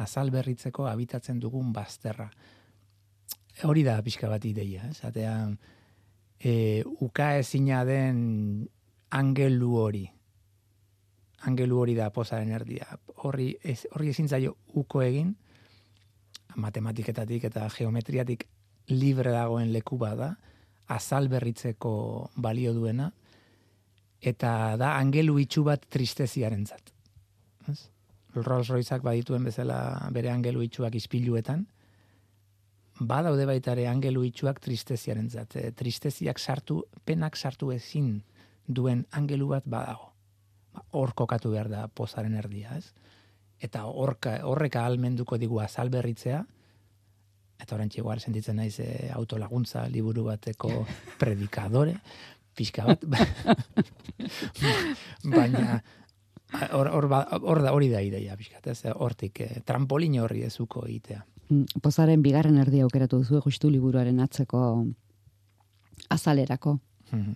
[0.00, 2.30] Azal berritzeko habitatzen dugun bazterra.
[3.68, 5.02] Hori da pixka bat ideia, ez?
[5.04, 5.34] Atea,
[6.40, 8.68] e, uka ezina den
[9.12, 10.06] angelu hori.
[11.48, 12.86] Angelu hori da pozaren erdia.
[13.26, 15.34] Horri, ez, horri ezin zaio uko egin,
[16.56, 18.46] matematiketatik eta geometriatik
[18.92, 20.36] libre dagoen leku bada,
[20.92, 21.92] azal berritzeko
[22.36, 23.10] balio duena,
[24.20, 26.92] eta da angelu itxu bat tristeziarentzat.
[27.72, 27.78] Ez?
[28.34, 31.66] Rolls Royceak badituen bezala bere angelu itxuak ispiluetan,
[33.00, 35.56] badaude baita ere angelu itxuak tristeziarentzat.
[35.56, 38.22] E, tristeziak sartu, penak sartu ezin
[38.66, 40.11] duen angelu bat badago.
[40.92, 42.92] Hor kokatu behar da pozaren erdia, ez?
[43.60, 46.44] Eta horka, horreka almenduko digu azal berritzea,
[47.62, 50.70] eta orantxe igual sentitzen naiz e, autolaguntza liburu bateko
[51.20, 51.94] predikadore,
[52.56, 53.04] pixka bat,
[55.36, 55.82] baina
[56.72, 60.42] hor, hor, ba- hor da hori da ideia pixka, bat, ez hortik eh, trampolin horri
[60.48, 61.22] ezuko egitea.
[61.48, 64.64] Mm, Pozaren bigarren erdia aukeratu duzu justu liburuaren atzeko
[66.10, 66.78] azalerako.
[67.12, 67.32] Mhm.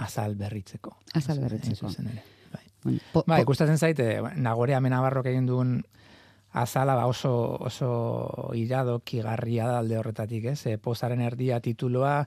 [0.00, 0.96] Azal berritzeko.
[1.14, 1.88] Azal berritzeko.
[1.88, 2.22] zuzen ere.
[2.52, 2.98] Bai.
[3.12, 5.80] Po, Bai, gustatzen zaite, nagore amenabarrok egin duen
[6.52, 10.66] azala ba oso, oso iradokigarria da alde horretatik, ez?
[10.66, 12.24] E, pozaren erdia tituloa,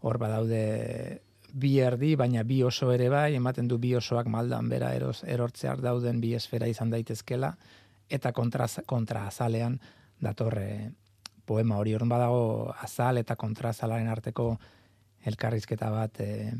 [0.00, 1.20] hor badaude
[1.52, 5.82] bi erdi, baina bi oso ere bai, ematen du bi osoak maldan bera eros, erortzear
[5.82, 7.54] dauden bi esfera izan daitezkela,
[8.08, 9.78] eta kontra, kontra azalean
[10.20, 10.92] datorre
[11.46, 11.94] poema hori.
[11.94, 14.54] Horren badago azal eta kontra azalaren arteko
[15.26, 16.52] elkarrizketa bat, e,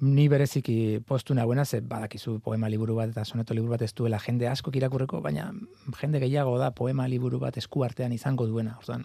[0.00, 4.18] ni bereziki postu nagoena, ze badakizu poema liburu bat eta soneto liburu bat ez duela
[4.18, 5.52] jende asko irakurreko, baina
[6.00, 8.76] jende gehiago da poema liburu bat esku artean izango duena.
[8.78, 9.04] Orduan,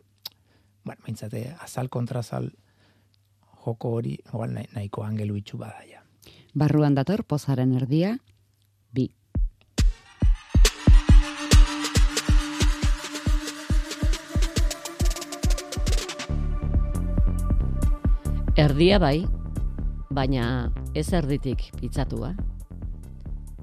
[0.84, 2.52] bueno, maintzate, azal kontra azal
[3.66, 6.04] joko hori, igual nahi, nahiko angelu itxu bada ja.
[6.54, 8.18] barruan dator pozaren erdia,
[8.92, 9.12] bi.
[18.60, 19.39] Erdia bai,
[20.20, 20.68] baina
[21.00, 22.34] ez erditik pitzatua.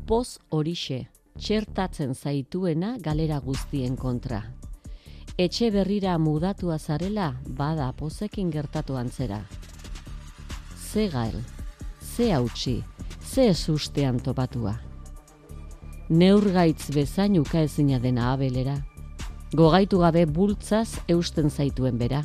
[0.08, 1.02] Poz horixe,
[1.36, 4.38] txertatzen zaituena galera guztien kontra.
[5.36, 9.42] Etxe berrira mudatua zarela bada pozekin gertatu antzera.
[10.80, 11.42] Ze gael,
[12.00, 12.78] ze hautsi,
[13.20, 14.72] ze esustean topatua.
[16.08, 18.78] Neurgaitz bezain ukaezina dena abelera.
[19.52, 22.22] Gogaitu gabe bultzaz eusten zaituen bera.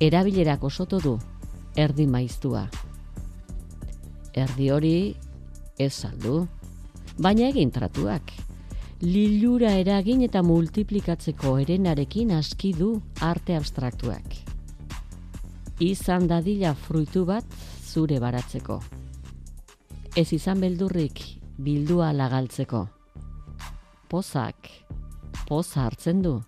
[0.00, 1.14] Erabilerak osoto du,
[1.76, 2.64] erdi maiztua.
[4.34, 5.14] Erdi hori
[5.78, 6.46] ez saldu,
[7.22, 8.32] baina egin tratuak.
[9.04, 12.90] Lilura eragin eta multiplikatzeko erenarekin aski du
[13.22, 14.36] arte abstraktuak.
[15.82, 17.46] Izan dadila fruitu bat
[17.84, 18.80] zure baratzeko.
[20.16, 21.22] Ez izan beldurrik
[21.58, 22.84] bildua lagaltzeko.
[24.10, 24.70] Pozak,
[25.48, 26.38] poza hartzen du,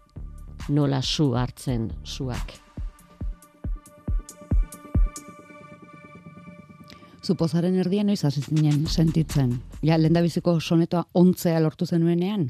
[0.68, 2.65] nola su hartzen suak.
[7.26, 9.56] Zupozaren erdia noiz hasi zinen sentitzen.
[9.82, 12.46] Ja, lehen biziko sonetoa ontzea lortu zenuenean?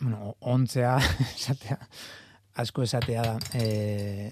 [0.00, 0.94] Bueno, ontzea,
[1.36, 1.78] esatea,
[2.62, 3.34] asko esatea da.
[3.58, 4.30] E,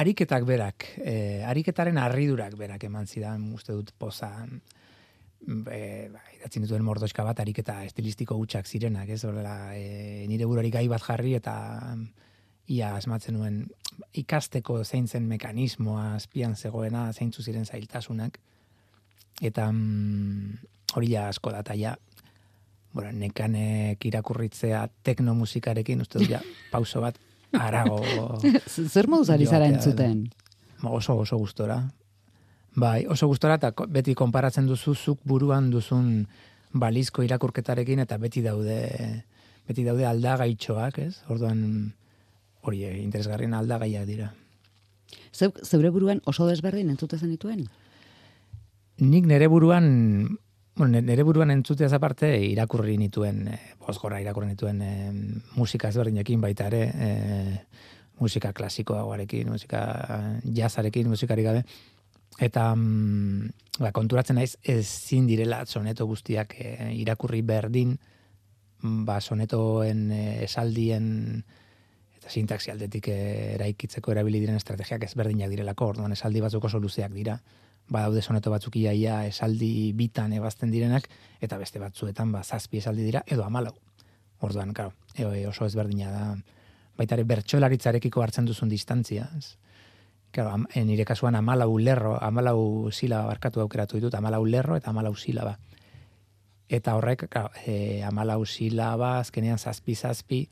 [0.00, 5.80] ariketak berak, e, ariketaren harridurak berak eman zidan, uste dut poza, e,
[6.12, 10.86] ba, idatzen dituen mordoska bat, ariketa estilistiko gutxak zirenak, ez horrela, e, nire burari gai
[10.88, 11.58] bat jarri eta
[12.68, 13.62] ia asmatzen nuen
[14.14, 18.38] ikasteko zein zen mekanismoa azpian zegoena zeintzu ziren zailtasunak.
[19.42, 20.58] Eta mm,
[20.96, 21.96] hori ja asko da ja
[22.92, 26.40] bueno, nekanek irakurritzea teknomusikarekin uste dut ja
[26.72, 27.18] pauso bat
[27.52, 28.02] arago
[28.94, 30.28] zer moduz ari zara entzuten?
[30.82, 31.82] oso oso gustora.
[32.78, 36.26] Bai oso gustora eta beti konparatzen duzu zuk buruan duzun
[36.72, 38.78] balizko irakurketarekin eta beti daude
[39.68, 41.22] beti daude aldagaitxoak, ez?
[41.28, 41.92] Orduan,
[42.62, 44.32] hori eh, interesgarrien aldagaiak dira.
[45.32, 47.66] Zeu, zeure buruan oso desberdin entzute zen dituen?
[48.98, 50.38] Nik nere buruan,
[50.76, 54.94] bueno, nere buruan entzuteaz aparte irakurri nituen, e, bozgora irakurri nituen e,
[55.54, 57.10] musika ezberdinekin baita ere, e,
[58.18, 59.82] musika klasikoa guarekin, musika
[60.42, 61.62] jazarekin, musikari gabe,
[62.42, 66.56] eta mm, ba, konturatzen naiz ezin direla soneto guztiak
[66.96, 67.94] irakurri berdin,
[68.82, 70.10] ba, sonetoen
[70.42, 71.44] esaldien
[72.28, 77.38] sintaxi aldetik eraikitzeko erabili diren estrategiak ezberdinak direlako, orduan esaldi batzuk oso luzeak dira,
[77.88, 81.08] badaude soneto batzuk iaia esaldi bitan ebazten direnak,
[81.40, 83.74] eta beste batzuetan ba, zazpi esaldi dira, edo amalau.
[84.44, 86.26] Orduan, karo, e, oso ezberdina da,
[86.98, 89.28] baitare bertxolaritzarekiko hartzen duzun distantzia.
[89.38, 89.56] Ez?
[90.30, 94.90] Claro, am, en nire kasuan amalau lerro, amalau silaba barkatu aukeratu ditut, amalau lerro eta
[94.90, 95.56] amalau silaba.
[96.68, 100.48] Eta horrek, claro, e, amalau silaba, azkenean zazpi-zazpi,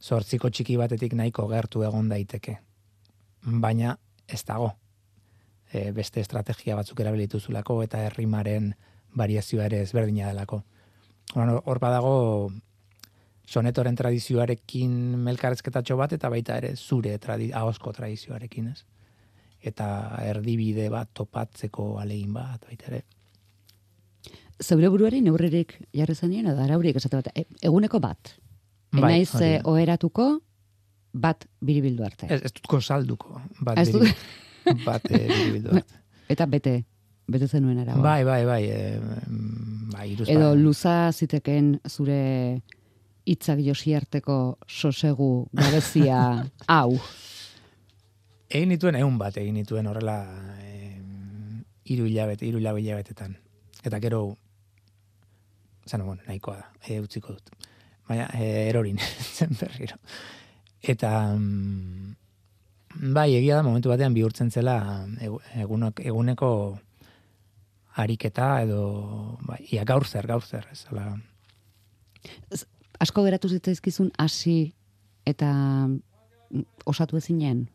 [0.00, 2.56] zortziko txiki batetik nahiko gertu egon daiteke.
[3.42, 3.96] Baina
[4.28, 4.72] ez dago.
[5.72, 8.72] E, beste estrategia batzuk erabilitu zulako eta herrimaren
[9.16, 10.62] variazioa ere ezberdina delako.
[11.36, 12.50] Hor badago
[13.50, 14.90] sonetoren tradizioarekin
[15.26, 18.84] melkarrezketatxo bat eta baita ere zure tradi, ahosko tradizioarekin, ez?
[19.60, 19.86] Eta
[20.24, 23.02] erdibide bat topatzeko alegin bat, baita ere.
[24.60, 28.34] Zeure buruari neurririk jarri zenien, edo araurik esate bat, e, eguneko bat,
[28.90, 30.40] Bai, Enaiz eh, oheratuko
[31.12, 32.26] bat biribildu arte.
[32.26, 34.24] Ez, ez dutko salduko bat, ez dut...
[34.84, 36.00] bat e, biribildu arte.
[36.30, 36.74] Eta bete,
[37.30, 38.02] bete zenuen erago.
[38.02, 38.62] Bai, bai, bai.
[38.66, 38.98] E,
[39.94, 42.20] bai Edo luza ziteken zure
[43.30, 46.20] hitzak josi arteko sosegu gabezia
[46.78, 46.98] hau.
[48.50, 50.18] Egin nituen egun bat, egin nituen horrela
[50.58, 50.98] e,
[51.94, 53.38] iru hilabete, iru hilabetetan.
[53.86, 54.24] Eta gero,
[55.86, 57.69] zan, bueno, nahikoa da, e, utziko dut
[58.10, 58.98] baina e, erorin
[59.36, 59.96] zen berriro.
[60.82, 62.14] Eta mm,
[63.14, 64.76] bai, egia da momentu batean bihurtzen zela
[65.62, 66.52] egunok, eguneko
[68.00, 68.84] ariketa edo
[69.46, 71.12] bai, ia gaur zer, gaur zer, ez ala.
[73.00, 74.72] Asko geratu zitzaizkizun hasi
[75.28, 75.50] eta
[75.88, 77.68] mm, osatu ezinen?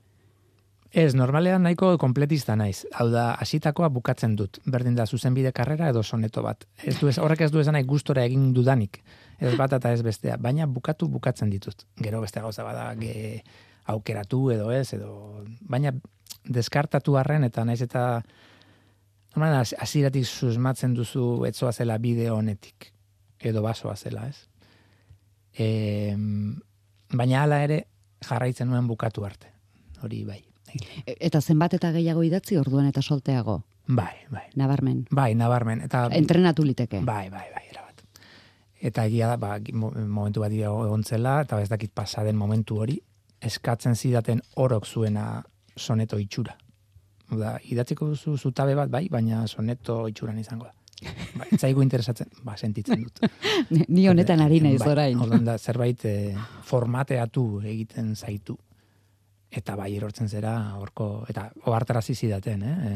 [0.95, 2.85] Ez, normalean nahiko kompletista naiz.
[2.95, 4.61] Hau da, hasitakoa bukatzen dut.
[4.71, 6.63] Berdin da, zuzenbide karrera edo soneto bat.
[6.87, 9.01] Ez du ez, horrek ez du esan nahi gustora egin dudanik.
[9.39, 10.37] Ez bat eta ez bestea.
[10.41, 11.85] Baina bukatu bukatzen ditut.
[12.01, 13.43] Gero beste gauza bada ge,
[13.91, 15.43] aukeratu edo ez, edo...
[15.61, 15.93] Baina
[16.45, 18.23] deskartatu harren eta naiz eta...
[19.35, 22.91] Normalean, hasiratik susmatzen duzu etzoa zela bideo honetik.
[23.43, 24.47] Edo basoa zela, ez?
[25.51, 26.15] E,
[27.11, 27.81] baina hala ere
[28.23, 29.51] jarraitzen nuen bukatu arte.
[30.03, 30.39] Hori bai.
[31.03, 33.61] E, eta zenbat eta gehiago idatzi orduan eta solteago?
[33.87, 34.47] Bai, bai.
[34.55, 35.03] Nabarmen?
[35.11, 35.83] Bai, nabarmen.
[35.85, 37.03] Eta, Entrenatu liteke?
[37.03, 37.65] Bai, bai, bai.
[38.81, 42.99] Eta egia da, ba, momentu bat egon zela, eta ez dakit pasaden momentu hori,
[43.41, 45.43] eskatzen zidaten orok zuena
[45.75, 46.57] soneto itxura.
[47.31, 50.73] Da, idatziko duzu zutabe bat, bai, baina soneto itxuran izango da.
[51.35, 53.23] Ba, zaigu interesatzen, ba, sentitzen dut.
[53.95, 55.43] Ni honetan ari naiz bai, orain.
[55.45, 58.57] da, zerbait eh, formateatu egiten zaitu
[59.55, 62.75] eta bai erortzen zera horko eta ohartarazi zidaten, eh?
[62.89, 62.91] E,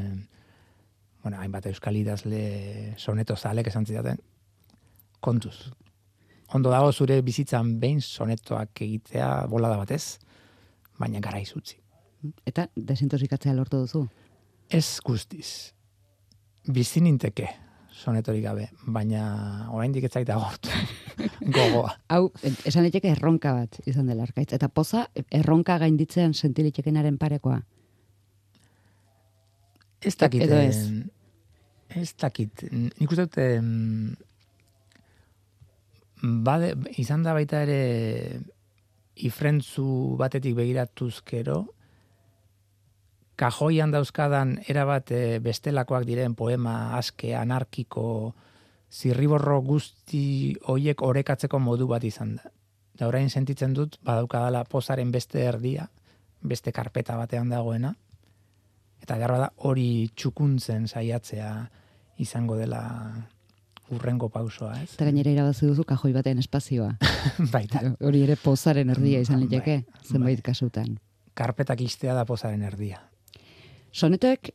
[1.24, 4.20] bueno, hainbat euskal idazle soneto zalek esan zidaten
[5.20, 5.56] kontuz.
[6.54, 10.18] Ondo dago zure bizitzan behin sonetoak egitea bolada batez,
[11.00, 11.78] baina gara izutzi.
[12.46, 14.08] Eta desintosikatzea lortu duzu?
[14.70, 15.74] Ez guztiz.
[16.68, 17.48] Bizin inteke
[18.00, 20.70] sonetorik gabe, baina oraindik ez zaita gotu.
[21.56, 21.94] Gogoa.
[22.10, 22.30] Hau,
[22.66, 24.54] esan daiteke erronka bat izan dela arkaitz.
[24.56, 25.06] Eta poza,
[25.36, 27.60] erronka gainditzean sentilitekenaren parekoa.
[30.02, 30.44] Ez dakit.
[30.48, 30.78] Edo ez.
[31.90, 32.64] eh, Ez dakit.
[32.72, 33.38] Nik uste dut,
[36.22, 38.40] bade, izan da baita ere
[39.20, 41.66] ifrentzu batetik begiratuz gero,
[43.40, 48.36] kajoian dauzkadan erabat eh, bestelakoak diren poema aske, anarkiko,
[48.92, 52.52] zirriborro guzti hoiek orekatzeko modu bat izan da.
[53.00, 55.86] Da orain sentitzen dut, badaukadala pozaren beste erdia,
[56.44, 57.94] beste karpeta batean dagoena,
[59.00, 61.52] eta behar bada hori txukuntzen saiatzea
[62.20, 62.82] izango dela
[63.92, 64.94] urrengo pausoa, ez?
[64.94, 66.92] Eta gainera irabazi duzu kajoi baten espazioa.
[67.54, 70.52] Baita, Hori ere pozaren erdia izan Bai, liteke, zenbait bai.
[70.52, 70.98] kasutan.
[71.40, 72.98] karpetak istea da pozaren erdia.
[73.92, 74.50] Sonetoek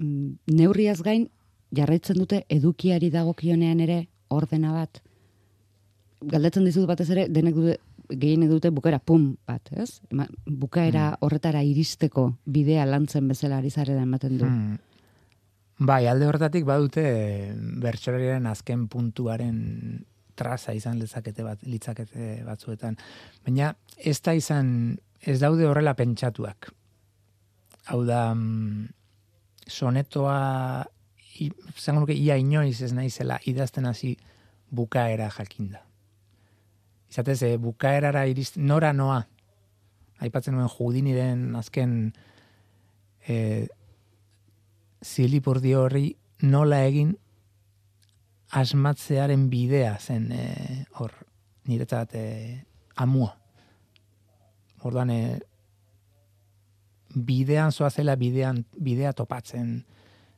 [0.00, 1.28] mm, neurriaz gain
[1.76, 3.98] jarraitzen dute edukiari dagokionean ere
[4.30, 5.02] ordena bat.
[6.20, 7.76] Galdetzen dizut batez ere denek dute
[8.10, 10.00] gehienek dute bukaera pum bat, ez?
[10.46, 14.44] Bukaera horretara iristeko bidea lantzen bezala ari zarela ematen du.
[14.48, 14.78] Hmm.
[15.80, 17.02] Bai, alde horretatik badute
[17.80, 19.60] bertsolariaren azken puntuaren
[20.36, 22.98] traza izan lezakete bat, litzakete batzuetan.
[23.46, 26.68] Baina ez da izan, ez daude horrela pentsatuak.
[27.88, 28.90] Hau da, mm,
[29.66, 30.84] sonetoa,
[31.78, 34.16] zango nuke, ia inoiz ez naizela idazten hasi
[34.70, 35.80] bukaera jakinda.
[37.10, 39.22] Izatez, e, bukaerara irist, nora noa,
[40.20, 42.12] aipatzen nuen judiniren azken
[43.26, 43.66] e,
[45.04, 46.06] zilipurdi horri
[46.42, 47.14] nola egin
[48.56, 50.44] asmatzearen bidea zen e,
[50.98, 51.12] hor
[51.70, 52.24] niretzat e,
[52.96, 53.30] amua.
[54.82, 55.20] Orduan e,
[57.14, 59.84] bidean zoazela bidean bidea topatzen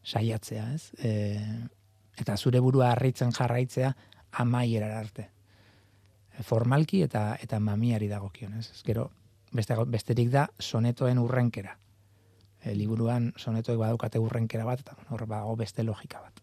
[0.02, 0.90] saiatzea, ez?
[0.98, 1.12] E,
[2.20, 3.92] eta zure burua harritzen jarraitzea
[4.42, 5.28] amaierara arte.
[6.42, 8.54] Formalki eta eta mamiari dagokion?
[8.58, 9.10] Ez Gero
[9.52, 11.76] beste, besterik da sonetoen urrenkera.
[12.64, 16.40] E, liburuan sonetoek badaukate urrenkera bat, eta hor bago beste logika bat.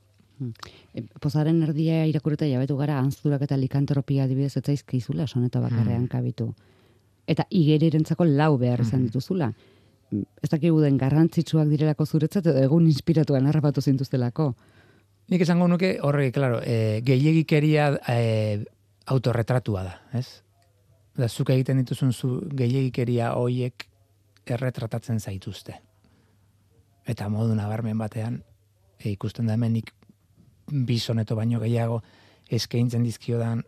[0.94, 6.08] E, Pozaren erdia irakurreta jabetu gara antzurak eta likantropia adibidez ez zaizkizula soneto bakarrean Mm.
[6.08, 6.54] kabitu.
[7.28, 9.06] Eta igerirentzako lau behar izan Mhm.
[9.08, 9.54] dituzula.
[10.12, 14.56] Mm, Ez dakigu den garrantzitsuak direlako zuretzat edo egun inspiratuan harrapatu zintuztelako.
[15.30, 18.66] Nik esango nuke, horre, claro, e, gehiagikeria e,
[19.06, 20.42] autorretratua da, ez?
[21.16, 23.86] Da, zuk egiten dituzun zu gehiagikeria hoiek
[24.46, 25.76] erretratatzen zaituzte.
[27.10, 28.41] Eta modu nabarmen batean,
[29.00, 29.93] e, ikusten da hemen nik
[30.69, 32.02] bi soneto baino gehiago
[32.50, 33.63] eskaintzen dizkiodan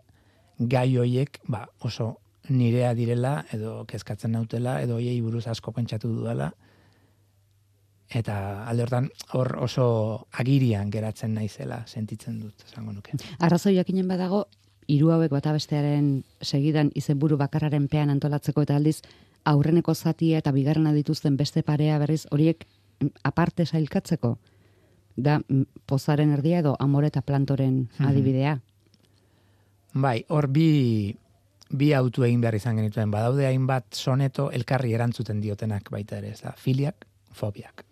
[0.59, 2.17] gai hoiek, ba, oso
[2.49, 6.51] nirea direla, edo kezkatzen nautela, edo hoiei buruz asko pentsatu dudala,
[8.11, 9.85] eta alde hortan hor oso
[10.31, 13.15] agirian geratzen naizela sentitzen dut, esango nuke.
[13.39, 14.45] Arrazoi jakinen badago,
[14.91, 18.99] hiru hauek bata bestearen segidan izenburu bakarraren pean antolatzeko eta aldiz
[19.45, 22.67] aurreneko zatia eta bigarrena dituzten beste parea berriz horiek
[23.23, 24.37] aparte sailkatzeko
[25.17, 28.07] da mm, pozaren erdia edo amore eta plantoren Mhm.
[28.07, 28.59] adibidea.
[29.93, 31.15] Bai, hor bi,
[31.69, 33.11] bi autu egin behar izan genituen.
[33.11, 37.83] Badaude hainbat soneto elkarri erantzuten diotenak baita ere, ez da, filiak, fobiak.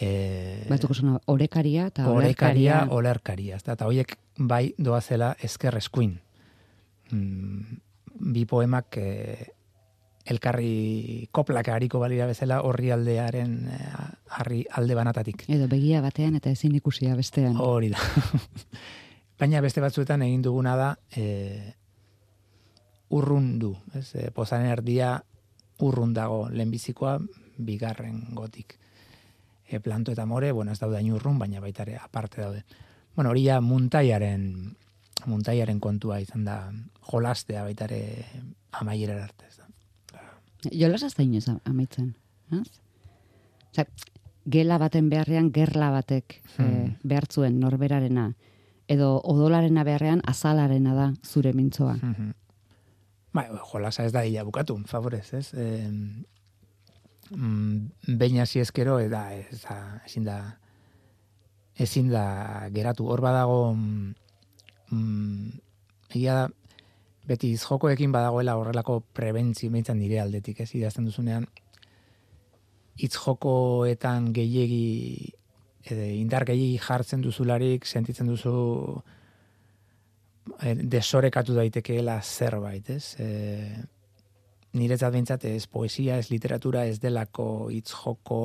[0.00, 2.96] E, Batuko zona orekaria eta orekaria, olerkaria.
[2.96, 6.18] olerkaria, ez da, eta horiek bai doazela eskuin.
[7.10, 7.78] Mm,
[8.32, 9.46] bi poemak e,
[10.24, 13.78] elkarri koplak hariko balira bezala horri aldearen e,
[14.38, 15.44] harri alde banatatik.
[15.50, 17.56] Edo begia batean eta ezin ikusia bestean.
[17.58, 17.98] Hori da.
[19.40, 21.74] Baina beste batzuetan egin duguna da e,
[23.10, 23.74] urrun du.
[23.98, 24.12] Ez?
[24.14, 25.16] E, pozaren erdia
[25.82, 27.18] urrun dago lehenbizikoa
[27.58, 28.78] bigarren gotik.
[29.66, 32.62] E, planto eta more, bueno, ez daude hain urrun, baina baita ere aparte daude.
[33.16, 34.44] Bueno, hori ja muntaiaren,
[35.26, 36.58] muntaiaren kontua izan da
[37.10, 38.02] jolastea baita ere
[38.78, 39.48] amaiera arte.
[39.48, 39.61] Ez.
[40.70, 42.14] Jolas ez da inoz amaitzen.
[42.52, 42.68] Ez?
[43.72, 43.86] Osea,
[44.46, 46.66] gela baten beharrean gerla batek Hmm.
[46.66, 48.34] eh, behartzuen norberarena
[48.88, 51.94] edo odolarena beharrean azalarena da zure mintzoa.
[51.94, 52.30] Mhm.
[53.32, 55.54] Bai, jolasa ez da ia bukatu, favorez, ez?
[55.54, 55.88] E,
[57.30, 60.58] mm, behin hasi ezkero, eta ez da, ezin da,
[61.78, 63.06] ezin da geratu.
[63.08, 64.14] Hor badago, mm,
[64.90, 65.48] mm,
[66.10, 66.48] egia da,
[67.28, 71.46] beti jokoekin badagoela horrelako prebentzi, behintzan nire aldetik, ez idazten duzunean,
[72.98, 75.32] hitz jokoetan gehiegi,
[75.84, 78.54] edo indar gehiegi jartzen duzularik, sentitzen duzu
[80.60, 83.14] eh, desorekatu daitekeela zerbait, ez?
[83.22, 83.28] E,
[84.78, 88.40] niretzat behintzat ez poesia, ez literatura, ez delako hitz joko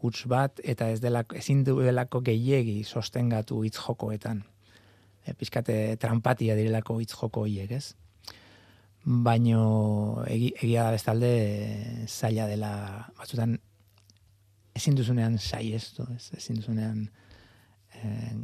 [0.00, 4.42] huts bat eta ez delako ezin duelako gehiegi sostengatu hitz jokoetan.
[5.26, 7.94] E, pizkate trampatia direlako hitz joko hiek, ez?
[9.04, 11.32] Baino egia da bestalde
[12.06, 12.72] zaila dela
[13.16, 13.56] batzutan
[14.76, 17.08] ezin duzunean sai ez, ez ezin duzunean
[17.96, 18.34] e,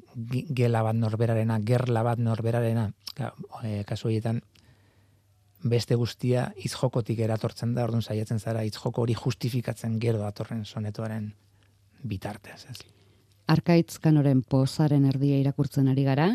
[0.56, 2.90] gela bat norberarena, gerla bat norberarena,
[3.62, 4.42] e, kasu horietan
[5.66, 11.32] beste guztia izjokotik eratortzen da, orduan saiatzen zara izjoko hori justifikatzen gero datorren sonetoaren
[12.06, 12.60] bitartez.
[12.70, 12.78] Ez.
[13.50, 16.28] Arkaitz kanoren pozaren erdia irakurtzen ari gara,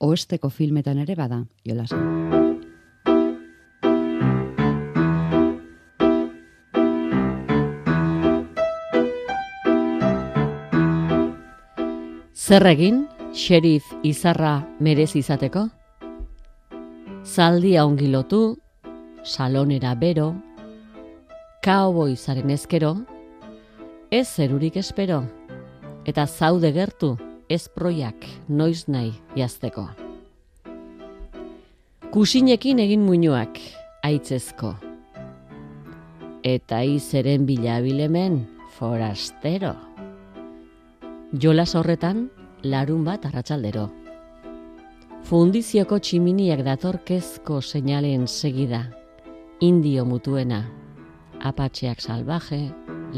[0.00, 1.90] oesteko filmetan ere bada, jolas.
[12.46, 15.64] Zer egin, xerif izarra merez izateko?
[17.26, 18.56] Zaldia ongi lotu,
[19.24, 20.28] salonera bero,
[21.66, 22.92] kaoboizaren ezkero,
[24.14, 25.24] ez zerurik espero,
[26.06, 27.16] eta zaude gertu
[27.48, 29.86] ez proiak noiz nahi jazteko.
[32.10, 33.58] Kusinekin egin muinuak
[34.06, 34.74] aitzezko,
[36.46, 38.40] eta izeren bilabilemen
[38.78, 39.74] forastero.
[41.42, 42.28] Jolas horretan
[42.62, 43.88] larun bat arratsaldero.
[45.26, 48.84] Fundizioko tximiniak datorkezko seinalen segida,
[49.60, 50.62] indio mutuena,
[51.42, 52.68] apatxeak salvaje,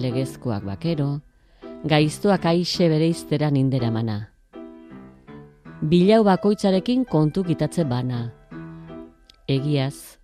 [0.01, 1.19] legezkoak bakero,
[1.87, 4.19] gaiztoak aixe bere izteran indera mana.
[5.79, 8.33] Bilau bakoitzarekin kontu kitatze bana.
[9.49, 10.19] Egiaz,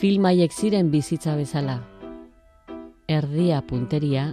[0.00, 1.78] filmaiek ziren bizitza bezala.
[3.06, 4.32] Erdia punteria,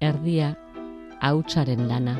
[0.00, 0.54] erdia
[1.20, 2.16] hautsaren lana.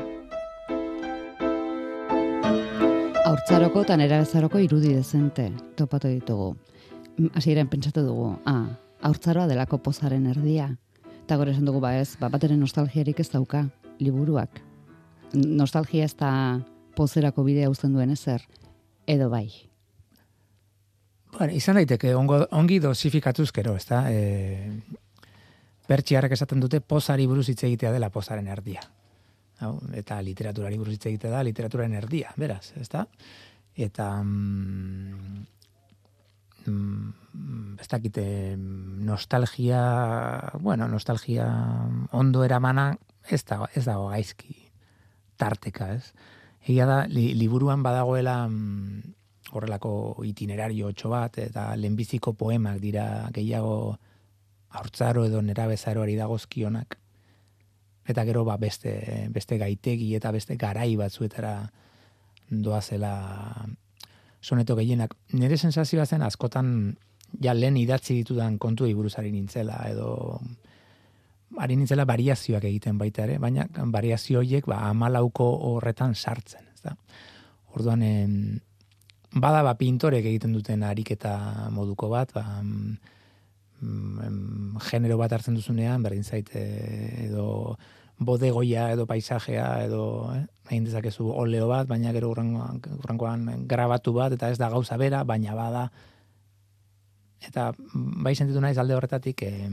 [3.25, 4.23] Hortzaroko eta nera
[4.61, 6.55] irudi dezente topatu ditugu.
[7.33, 8.67] Hasieran pentsatu dugu, ah,
[9.01, 10.77] haurtzaroa delako pozaren erdia.
[11.31, 13.61] Eta gore esan dugu ba ez, ba, bateren nostalgiarik ez dauka,
[14.03, 14.57] liburuak.
[15.31, 16.31] Nostalgia ez da
[16.91, 18.43] pozerako bidea uzten duen ezer,
[19.07, 19.45] edo bai.
[21.37, 24.01] Bueno, izan daiteke, ongo, ongi dosifikatuz gero, ez da?
[24.11, 24.67] E,
[25.87, 28.83] Pertsiarrak esaten dute pozari buruz hitz egitea dela pozaren erdia.
[29.63, 33.05] Hau, eta literaturari buruz hitz egitea da literaturaren erdia, beraz, ez da?
[33.87, 35.10] Eta mm,
[36.67, 41.47] ez dakite nostalgia, bueno, nostalgia
[42.11, 42.97] ondo eramana
[43.29, 44.55] ez da, ez dago gaizki
[45.37, 46.13] tarteka, ez?
[46.61, 49.13] Egia da, liburuan badagoela mm,
[49.51, 53.97] horrelako itinerario otxo bat, eta lehenbiziko poemak dira gehiago
[54.69, 56.97] haurtzaro edo nerabezaroari dagozkionak.
[58.07, 58.93] Eta gero ba, beste,
[59.33, 61.55] beste gaitegi eta beste garai batzuetara
[62.49, 63.13] doazela
[64.41, 65.13] soneto gehienak.
[65.37, 66.97] Nire sensazioa zen askotan
[67.39, 70.41] ja lehen idatzi ditudan kontu iburuzari nintzela edo
[71.59, 76.67] ari nintzela variazioak egiten baita ere, baina variazio horiek ba, amalauko horretan sartzen.
[76.73, 76.95] Ez da?
[77.75, 78.59] Orduan, em,
[79.33, 82.97] bada ba, pintorek egiten duten ariketa moduko bat, ba, em,
[84.89, 86.61] genero bat hartzen duzunean, berdin zaite
[87.25, 87.77] edo
[88.21, 90.03] bodegoia edo paisajea edo
[90.35, 95.23] eh, egin dezakezu oleo bat, baina gero urrangoan grabatu bat, eta ez da gauza bera,
[95.27, 95.87] baina bada.
[97.41, 99.69] Eta bai sentitu naiz alde horretatik, eh,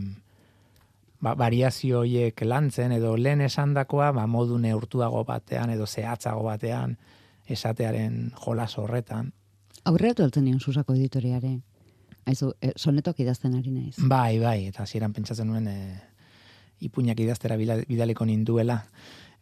[1.21, 6.97] ba, variazio horiek lantzen, edo lehen esandakoa ba, modu neurtuago batean, edo zehatzago batean,
[7.47, 9.33] esatearen jolas horretan.
[9.85, 11.59] Aurreratu altzen nion susako editoriare.
[12.29, 13.97] Aizu, e, sonetok idazten ari naiz.
[14.09, 15.79] Bai, bai, eta ziren pentsatzen nuen e,
[16.81, 18.85] ipuñak idaztera bidaliko ninduela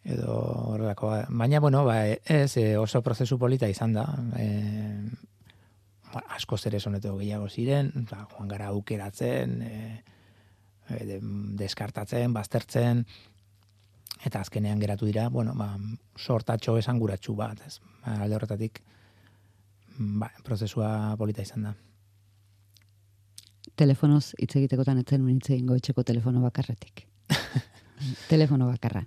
[0.07, 0.33] edo
[0.71, 1.11] horrelako.
[1.29, 4.05] Baina, bueno, ba, ez e, oso prozesu polita izan da.
[4.39, 4.47] E,
[6.13, 10.03] ba, asko zer soneto gehiago ziren, ba, joan gara aukeratzen, e,
[10.89, 11.19] e,
[11.59, 13.03] deskartatzen, baztertzen,
[14.23, 15.73] eta azkenean geratu dira, bueno, ba,
[16.15, 17.81] sortatxo esan guratxu bat, ez.
[18.05, 18.81] Ba, alde horretatik,
[19.97, 21.75] ba, prozesua polita izan da.
[23.77, 27.05] Telefonoz hitz egitekotan etzen hitz egingo etxeko telefono bakarretik.
[28.29, 29.03] Telefono bakarra.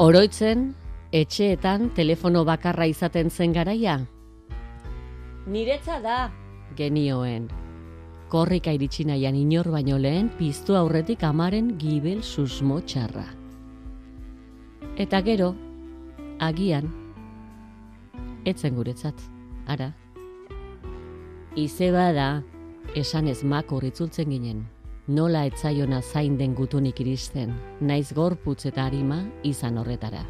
[0.00, 0.70] Oroitzen,
[1.12, 3.98] etxeetan telefono bakarra izaten zen garaia?
[5.46, 6.30] Niretza da,
[6.78, 7.50] genioen.
[8.32, 13.26] Korrika iritsi nahian inor baino lehen piztu aurretik amaren gibel susmo txarra.
[14.96, 15.52] Eta gero,
[16.40, 16.90] agian,
[18.44, 19.14] etzen guretzat,
[19.68, 19.92] ara.
[21.56, 22.42] Ize bada,
[22.96, 24.66] esan ez makor itzultzen ginen
[25.10, 30.22] nola etzaiona zain den gutunik iristen, naiz gorputz eta harima izan horretara.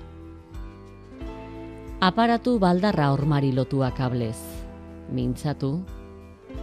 [2.00, 4.38] Aparatu baldarra ormari lotua kablez.
[5.12, 5.72] Mintzatu,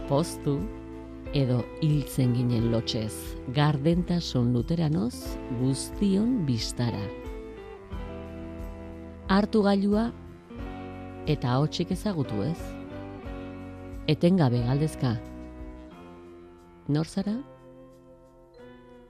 [0.08, 0.56] poztu,
[1.36, 3.14] edo hiltzen ginen lotxez,
[3.54, 5.14] gardentasun luteranoz
[5.60, 7.04] guztion bistara.
[9.28, 10.08] Hartu gailua
[11.28, 12.56] eta hotxik ezagutu ez.
[14.08, 15.18] Etengabe galdezka.
[16.88, 17.34] Nor zara?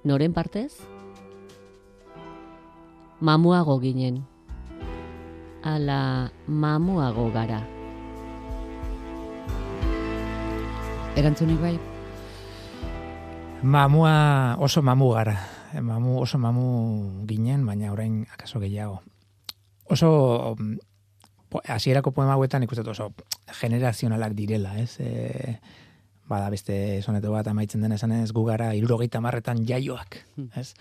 [0.03, 0.75] Noren partez?
[3.23, 4.25] Mamuago ginen.
[5.62, 7.61] Ala mamuago gara.
[11.14, 11.79] Erantzunik bai?
[13.62, 15.37] Mamua oso mamu gara.
[15.79, 16.66] Mamu oso mamu
[17.31, 18.99] ginen, baina orain akaso gehiago.
[19.89, 20.57] Oso
[21.68, 23.12] hasierako poema hauetan ikusten oso
[23.61, 24.99] generazionalak direla, ez?
[25.01, 25.59] E,
[26.28, 30.51] bada beste soneto bat amaitzen den esan ez gu gara 70 marretan jaioak, Hmm.
[30.57, 30.74] ez?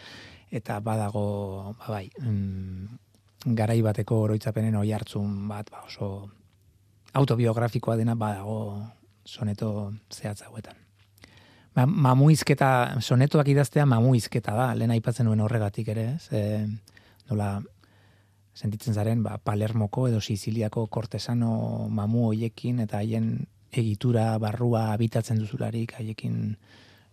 [0.52, 6.30] Eta badago, ba bai, mm, garai bateko oroitzapenen oi hartzun bat, ba oso
[7.14, 8.84] autobiografikoa dena badago
[9.26, 10.76] soneto zehatz hauetan.
[11.76, 16.28] Ba, mamuizketa, sonetoak idaztea mamuizketa da, lehen aipatzen nuen horregatik ere, ez?
[16.32, 16.68] E,
[17.30, 17.62] nola,
[18.58, 25.94] sentitzen zaren, ba, Palermoko edo Siziliako kortesano mamu hoiekin eta haien egitura barrua habitatzen duzularik
[26.00, 26.58] haiekin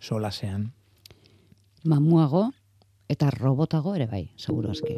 [0.01, 0.71] solasean.
[1.85, 2.47] Mamuago
[3.13, 4.97] eta robotago ere bai, seguru aski.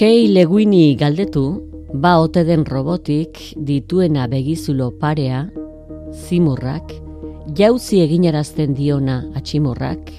[0.00, 5.48] Kei leguini galdetu, ba ote den robotik dituena begizulo parea,
[6.12, 6.92] zimurrak,
[7.56, 10.12] jauzi eginarazten diona atximurrak,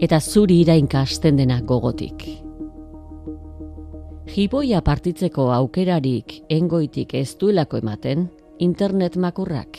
[0.00, 2.24] eta zuri irainka hasten dena gogotik.
[4.34, 8.28] Jiboia partitzeko aukerarik engoitik ez duelako ematen,
[8.58, 9.78] internet makurrak.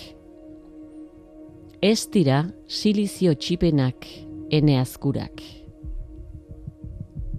[1.82, 4.07] Ez dira silizio txipenak
[4.51, 5.43] ene azkurak.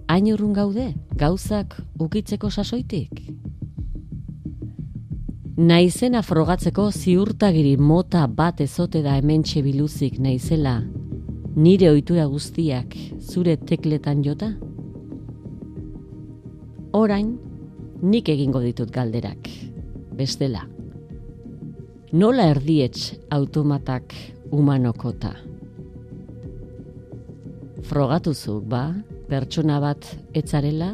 [0.07, 3.25] Hain urrun gaude, gauzak ukitzeko sasoitik?
[5.57, 10.83] Naizena frogatzeko ziurtagiri mota bat ezote da hemen biluzik naizela,
[11.55, 14.51] nire ohitura guztiak zure tekletan jota?
[16.93, 17.39] Orain,
[18.03, 19.49] nik egingo ditut galderak,
[20.13, 20.61] bestela.
[22.13, 24.13] Nola erdietx automatak
[24.51, 25.33] humanokota?
[27.81, 28.93] Frogatuzuk, ba,
[29.27, 30.05] pertsona bat
[30.35, 30.93] etzarela?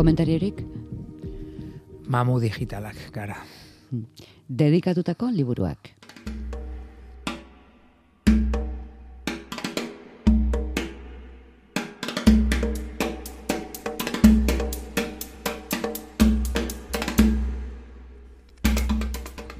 [0.00, 0.62] Komentariorik?
[2.08, 3.34] Mamu digitalak gara.
[4.48, 5.90] Dedikatutako liburuak.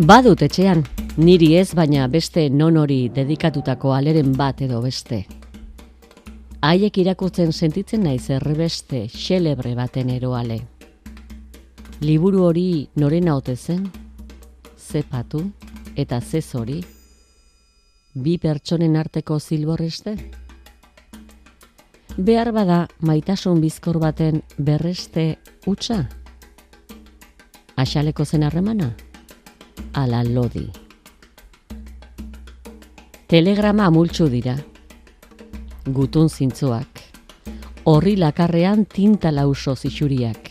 [0.00, 0.86] Badut etxean,
[1.20, 5.20] niri ez baina beste non hori dedikatutako aleren bat edo beste.
[6.60, 10.58] Haiek irakurtzen sentitzen naiz errebeste xelebre baten eroale.
[12.00, 13.86] Liburu hori norena ote zen,
[14.76, 15.42] zepatu
[15.96, 16.80] eta zez hori,
[18.14, 20.16] bi pertsonen arteko zilborreste?
[22.16, 25.36] Behar bada maitasun bizkor baten berreste
[25.66, 26.02] utza?
[27.76, 28.92] Axaleko zen harremana?
[29.94, 30.68] ala lodi.
[33.26, 34.56] Telegrama amultzu dira.
[35.92, 37.00] Gutun zintzoak.
[37.90, 40.50] Horri lakarrean tinta lauso zixuriak.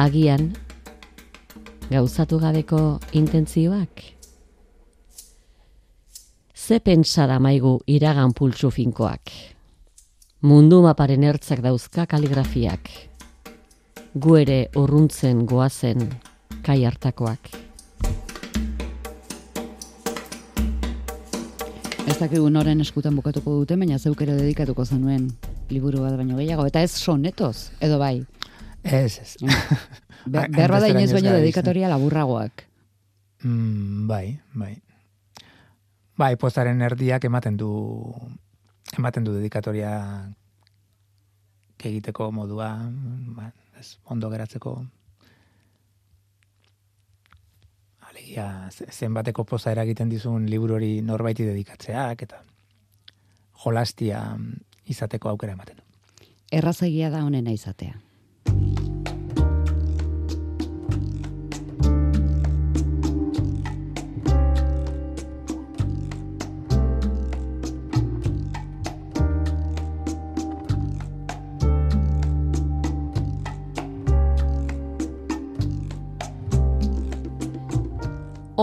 [0.00, 0.50] Agian,
[1.90, 4.02] gauzatu gabeko intentzioak.
[6.54, 9.30] Ze pentsa da maigu iragan pultsu finkoak.
[10.42, 12.90] Mundu maparen ertzak dauzka kaligrafiak.
[14.14, 16.08] Gu ere urruntzen goazen
[16.62, 17.69] kai hartakoak.
[22.10, 25.28] Ez dakigu noren eskutan bukatuko dute, baina zeuk ere dedikatuko zenuen
[25.70, 26.64] liburu bat baino gehiago.
[26.66, 28.16] Eta ez sonetoz, edo bai.
[28.82, 29.36] Ez, ez.
[30.26, 32.66] Be, behar bada inoiz baino dedikatoria laburragoak.
[33.46, 34.74] Mm, bai, bai.
[36.18, 37.70] Bai, postaren erdiak ematen du
[38.98, 39.94] ematen du dedikatoria
[41.78, 42.74] egiteko modua,
[43.38, 44.74] ba, ez, ondo geratzeko
[48.70, 52.42] ze- zenbateko poza eragiten dizun liburu hori norbaiti dedikatzeak eta
[53.64, 54.36] jolastia
[54.86, 55.82] izateko aukera ematen du.
[56.52, 57.94] Errazegia da honena izatea.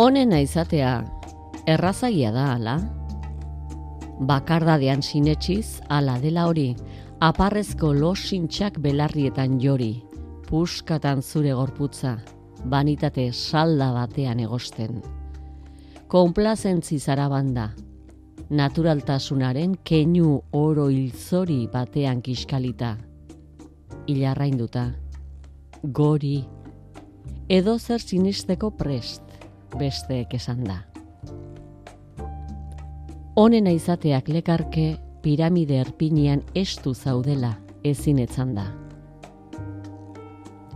[0.08, 1.02] Honena izatea,
[1.68, 2.78] errazagia da, ala?
[4.30, 6.70] Bakardadean sinetxiz, ala dela hori,
[7.20, 9.90] aparrezko losintxak belarrietan jori,
[10.48, 12.14] puskatan zure gorputza,
[12.64, 15.04] banitate salda batean egosten.
[16.08, 17.74] Konplazentzi zarabanda,
[18.48, 22.96] naturaltasunaren keinu oro hilzori batean kiskalita.
[24.08, 24.88] Ilarrainduta,
[25.84, 26.38] gori,
[27.50, 29.27] edo zer sinisteko prest,
[29.76, 30.82] besteek esan da.
[33.38, 37.54] Honena izateak lekarke piramide erpinian estu zaudela
[37.84, 38.66] ezin etzan da.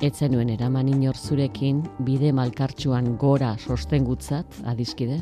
[0.02, 5.20] Etzenuen eraman inor zurekin bide malkartsuan gora sostengutzat adiskide?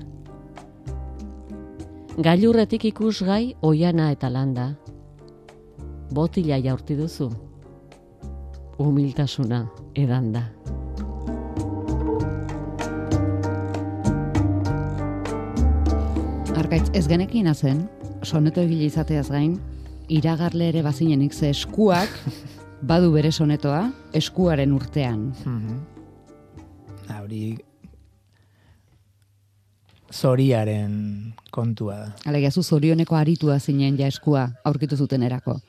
[2.20, 4.74] Gailurretik ikusgai oiana eta landa.
[6.16, 7.30] Botila jaurti duzu.
[8.80, 9.66] Humiltasuna
[9.96, 10.48] edan da.
[16.60, 17.86] Arkaitz, ez genekin zen,
[18.24, 19.54] soneto egile izateaz gain,
[20.12, 22.10] iragarle ere bazinenik ze eskuak,
[22.90, 25.30] badu bere sonetoa, eskuaren urtean.
[25.46, 25.80] Mhm.
[27.20, 27.58] Hori
[30.14, 32.08] zoriaren kontua da.
[32.30, 35.60] Alegia, zu zorioneko aritua zinen ja eskua aurkitu zuten erako.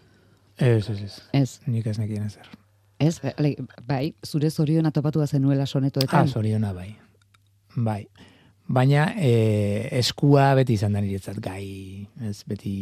[0.59, 1.19] Ez, ez, ez.
[1.33, 2.49] Ez, Nik ez nekien ezer.
[3.01, 6.29] ez, ale- bai, zure zoriona topatua zenuela Ah, sonetoetan.
[6.29, 6.97] zoriona bai.
[7.77, 8.07] Bai.
[8.71, 9.31] Baina e,
[9.99, 12.75] eskua beti izan da niretzat gai, ez beti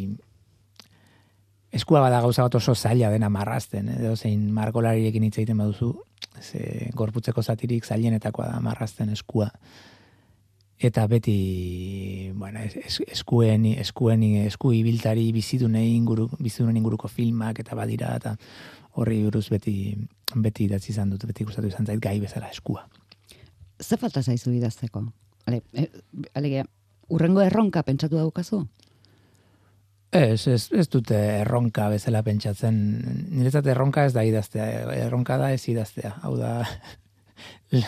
[1.72, 5.94] eskua bada gauza bat oso zaila dena marrazten, edo zein margolarirekin hitz egiten baduzu,
[6.42, 9.48] ze gorputzeko zatirik zailenetakoa da marrazten eskua.
[10.78, 18.12] Eta beti, bueno, es- eskuen, eskuen, esku ibiltari bizidunei inguru, bizidunen inguruko filmak eta badira,
[18.20, 18.34] eta
[18.92, 19.96] horri buruz beti,
[20.36, 22.84] beti idatzi izan dut, beti gustatu izan zait gai bezala eskua.
[23.80, 25.06] Ze falta zaizu idazteko?
[25.48, 25.88] Ale, e,
[26.36, 26.66] alegia,
[27.08, 28.66] urrengo erronka pentsatu daukazu?
[30.12, 32.76] Ez, ez, ez dute erronka bezala pentsatzen.
[33.32, 36.14] Niretzat erronka ez da idaztea, erronka da ez idaztea.
[36.24, 36.52] Hau da,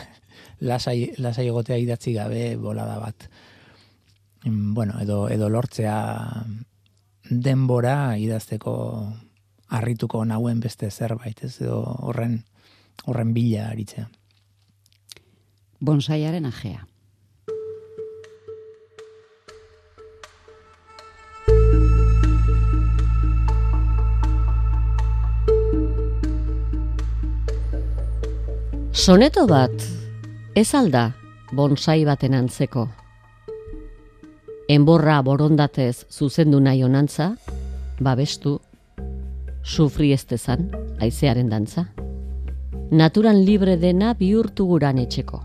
[0.73, 3.29] lasai, lasai egotea idatzi gabe bolada bat.
[4.45, 5.97] Bueno, edo, edo lortzea
[7.31, 8.75] denbora idazteko
[9.71, 12.41] harrituko nauen beste zerbait, ez edo horren
[13.07, 14.09] horren bila aritzea.
[15.81, 16.87] Bonsaiaren ajea.
[29.01, 29.73] Soneto bat,
[30.53, 31.07] ez alda,
[31.57, 32.83] bonsai baten antzeko.
[34.69, 37.31] Enborra borondatez zuzendu nahi onantza,
[37.97, 38.59] babestu,
[39.65, 40.69] sufri ez dezan,
[41.01, 41.87] aizearen dantza.
[42.93, 45.41] Naturan libre dena bihurtu guran etxeko.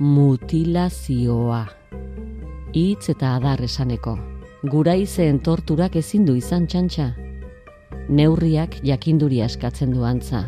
[0.00, 1.62] Mutilazioa.
[2.72, 4.16] Hitz eta adar esaneko.
[4.64, 7.12] Gura izeen torturak ezin du izan txantxa.
[8.08, 10.46] Neurriak jakinduria eskatzen du antza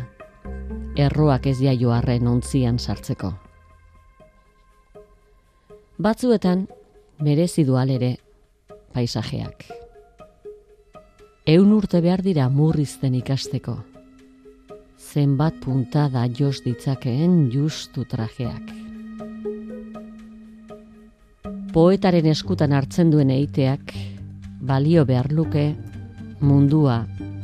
[0.97, 3.31] erroak ez jaio arren ontzian sartzeko.
[6.01, 6.65] Batzuetan,
[7.21, 8.15] merezi du alere
[8.93, 9.65] paisajeak.
[11.47, 13.77] Eun urte behar dira murrizten ikasteko.
[14.97, 18.73] Zenbat puntada jos ditzakeen justu trajeak.
[21.73, 23.93] Poetaren eskutan hartzen duen eiteak,
[24.61, 25.69] balio behar luke
[26.41, 27.03] mundua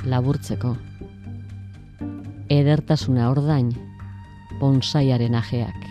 [0.10, 0.74] laburtzeko
[2.54, 3.72] edertasuna ordain,
[4.60, 5.90] bonsaiaren ajeak.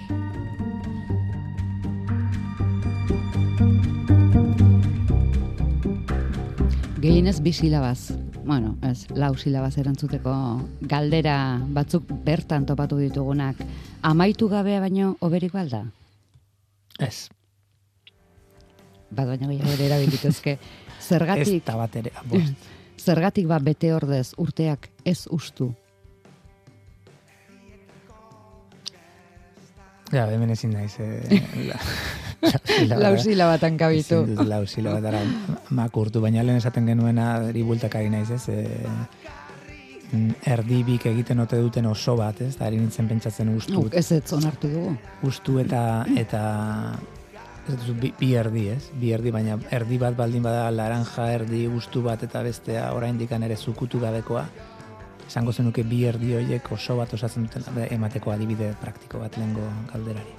[7.03, 8.13] Gehienez bi silabaz.
[8.45, 10.33] Bueno, ez, lau silabaz erantzuteko
[10.91, 11.37] galdera
[11.75, 13.59] batzuk bertan topatu ditugunak.
[14.03, 15.85] Amaitu gabea baino oberik balda?
[16.99, 17.29] Ez,
[19.13, 20.53] Bat baino gehiago ere erabilitezke.
[20.57, 22.13] ez Zergatik, da bat ere,
[23.07, 25.73] zergatik ba bete ordez urteak ez ustu.
[30.13, 30.93] Ja, hemen ezin naiz.
[31.01, 31.79] Eh, la,
[32.89, 34.23] la, Lau silabatan kabitu.
[34.27, 35.23] Ezin dut lau silabatara
[35.73, 38.45] makurtu, baina lehen esaten genuena eri bueltakari naiz, ez?
[38.53, 38.59] E,
[40.53, 42.55] erdibik egiten ote duten oso bat, ez?
[42.59, 44.93] Da, nintzen pentsatzen ustu, ez ez onartu dugu.
[45.25, 46.43] ustu eta eta
[47.69, 48.91] ez duzu, bi, bi erdi, ez?
[48.99, 53.57] Bi erdi, baina erdi bat baldin bada laranja erdi ustu bat eta bestea oraindikan ere
[53.57, 54.45] zukutu gabekoa.
[55.27, 60.35] Esango zenuke bi erdi horiek oso bat osatzen duten emateko adibide praktiko bat lengo galderari.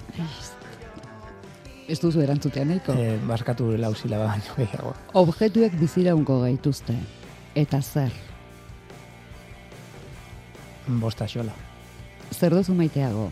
[1.88, 2.94] Ez duzu erantzutean nahiko.
[2.96, 4.94] E, barkatu lau silaba baino gehiago.
[5.20, 6.96] Objektuek biziraunko gaituzte.
[7.54, 8.12] Eta zer?
[10.86, 11.52] Bosta xola.
[12.32, 13.28] Zer duzu maiteago?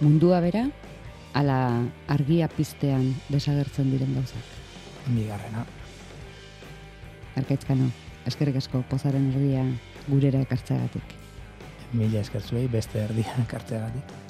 [0.00, 0.64] Mundua bera
[1.36, 1.58] ala
[2.08, 4.56] argia piztean desagertzen diren gauzak?
[5.06, 5.66] Bigarrena.
[7.38, 7.90] Arkaitzkano,
[8.26, 9.62] eskerrik asko pozaren erdia
[10.08, 11.14] gurera ekartzeagatik.
[11.92, 14.29] Mila eskertzuei beste erdia ekartzeagatik.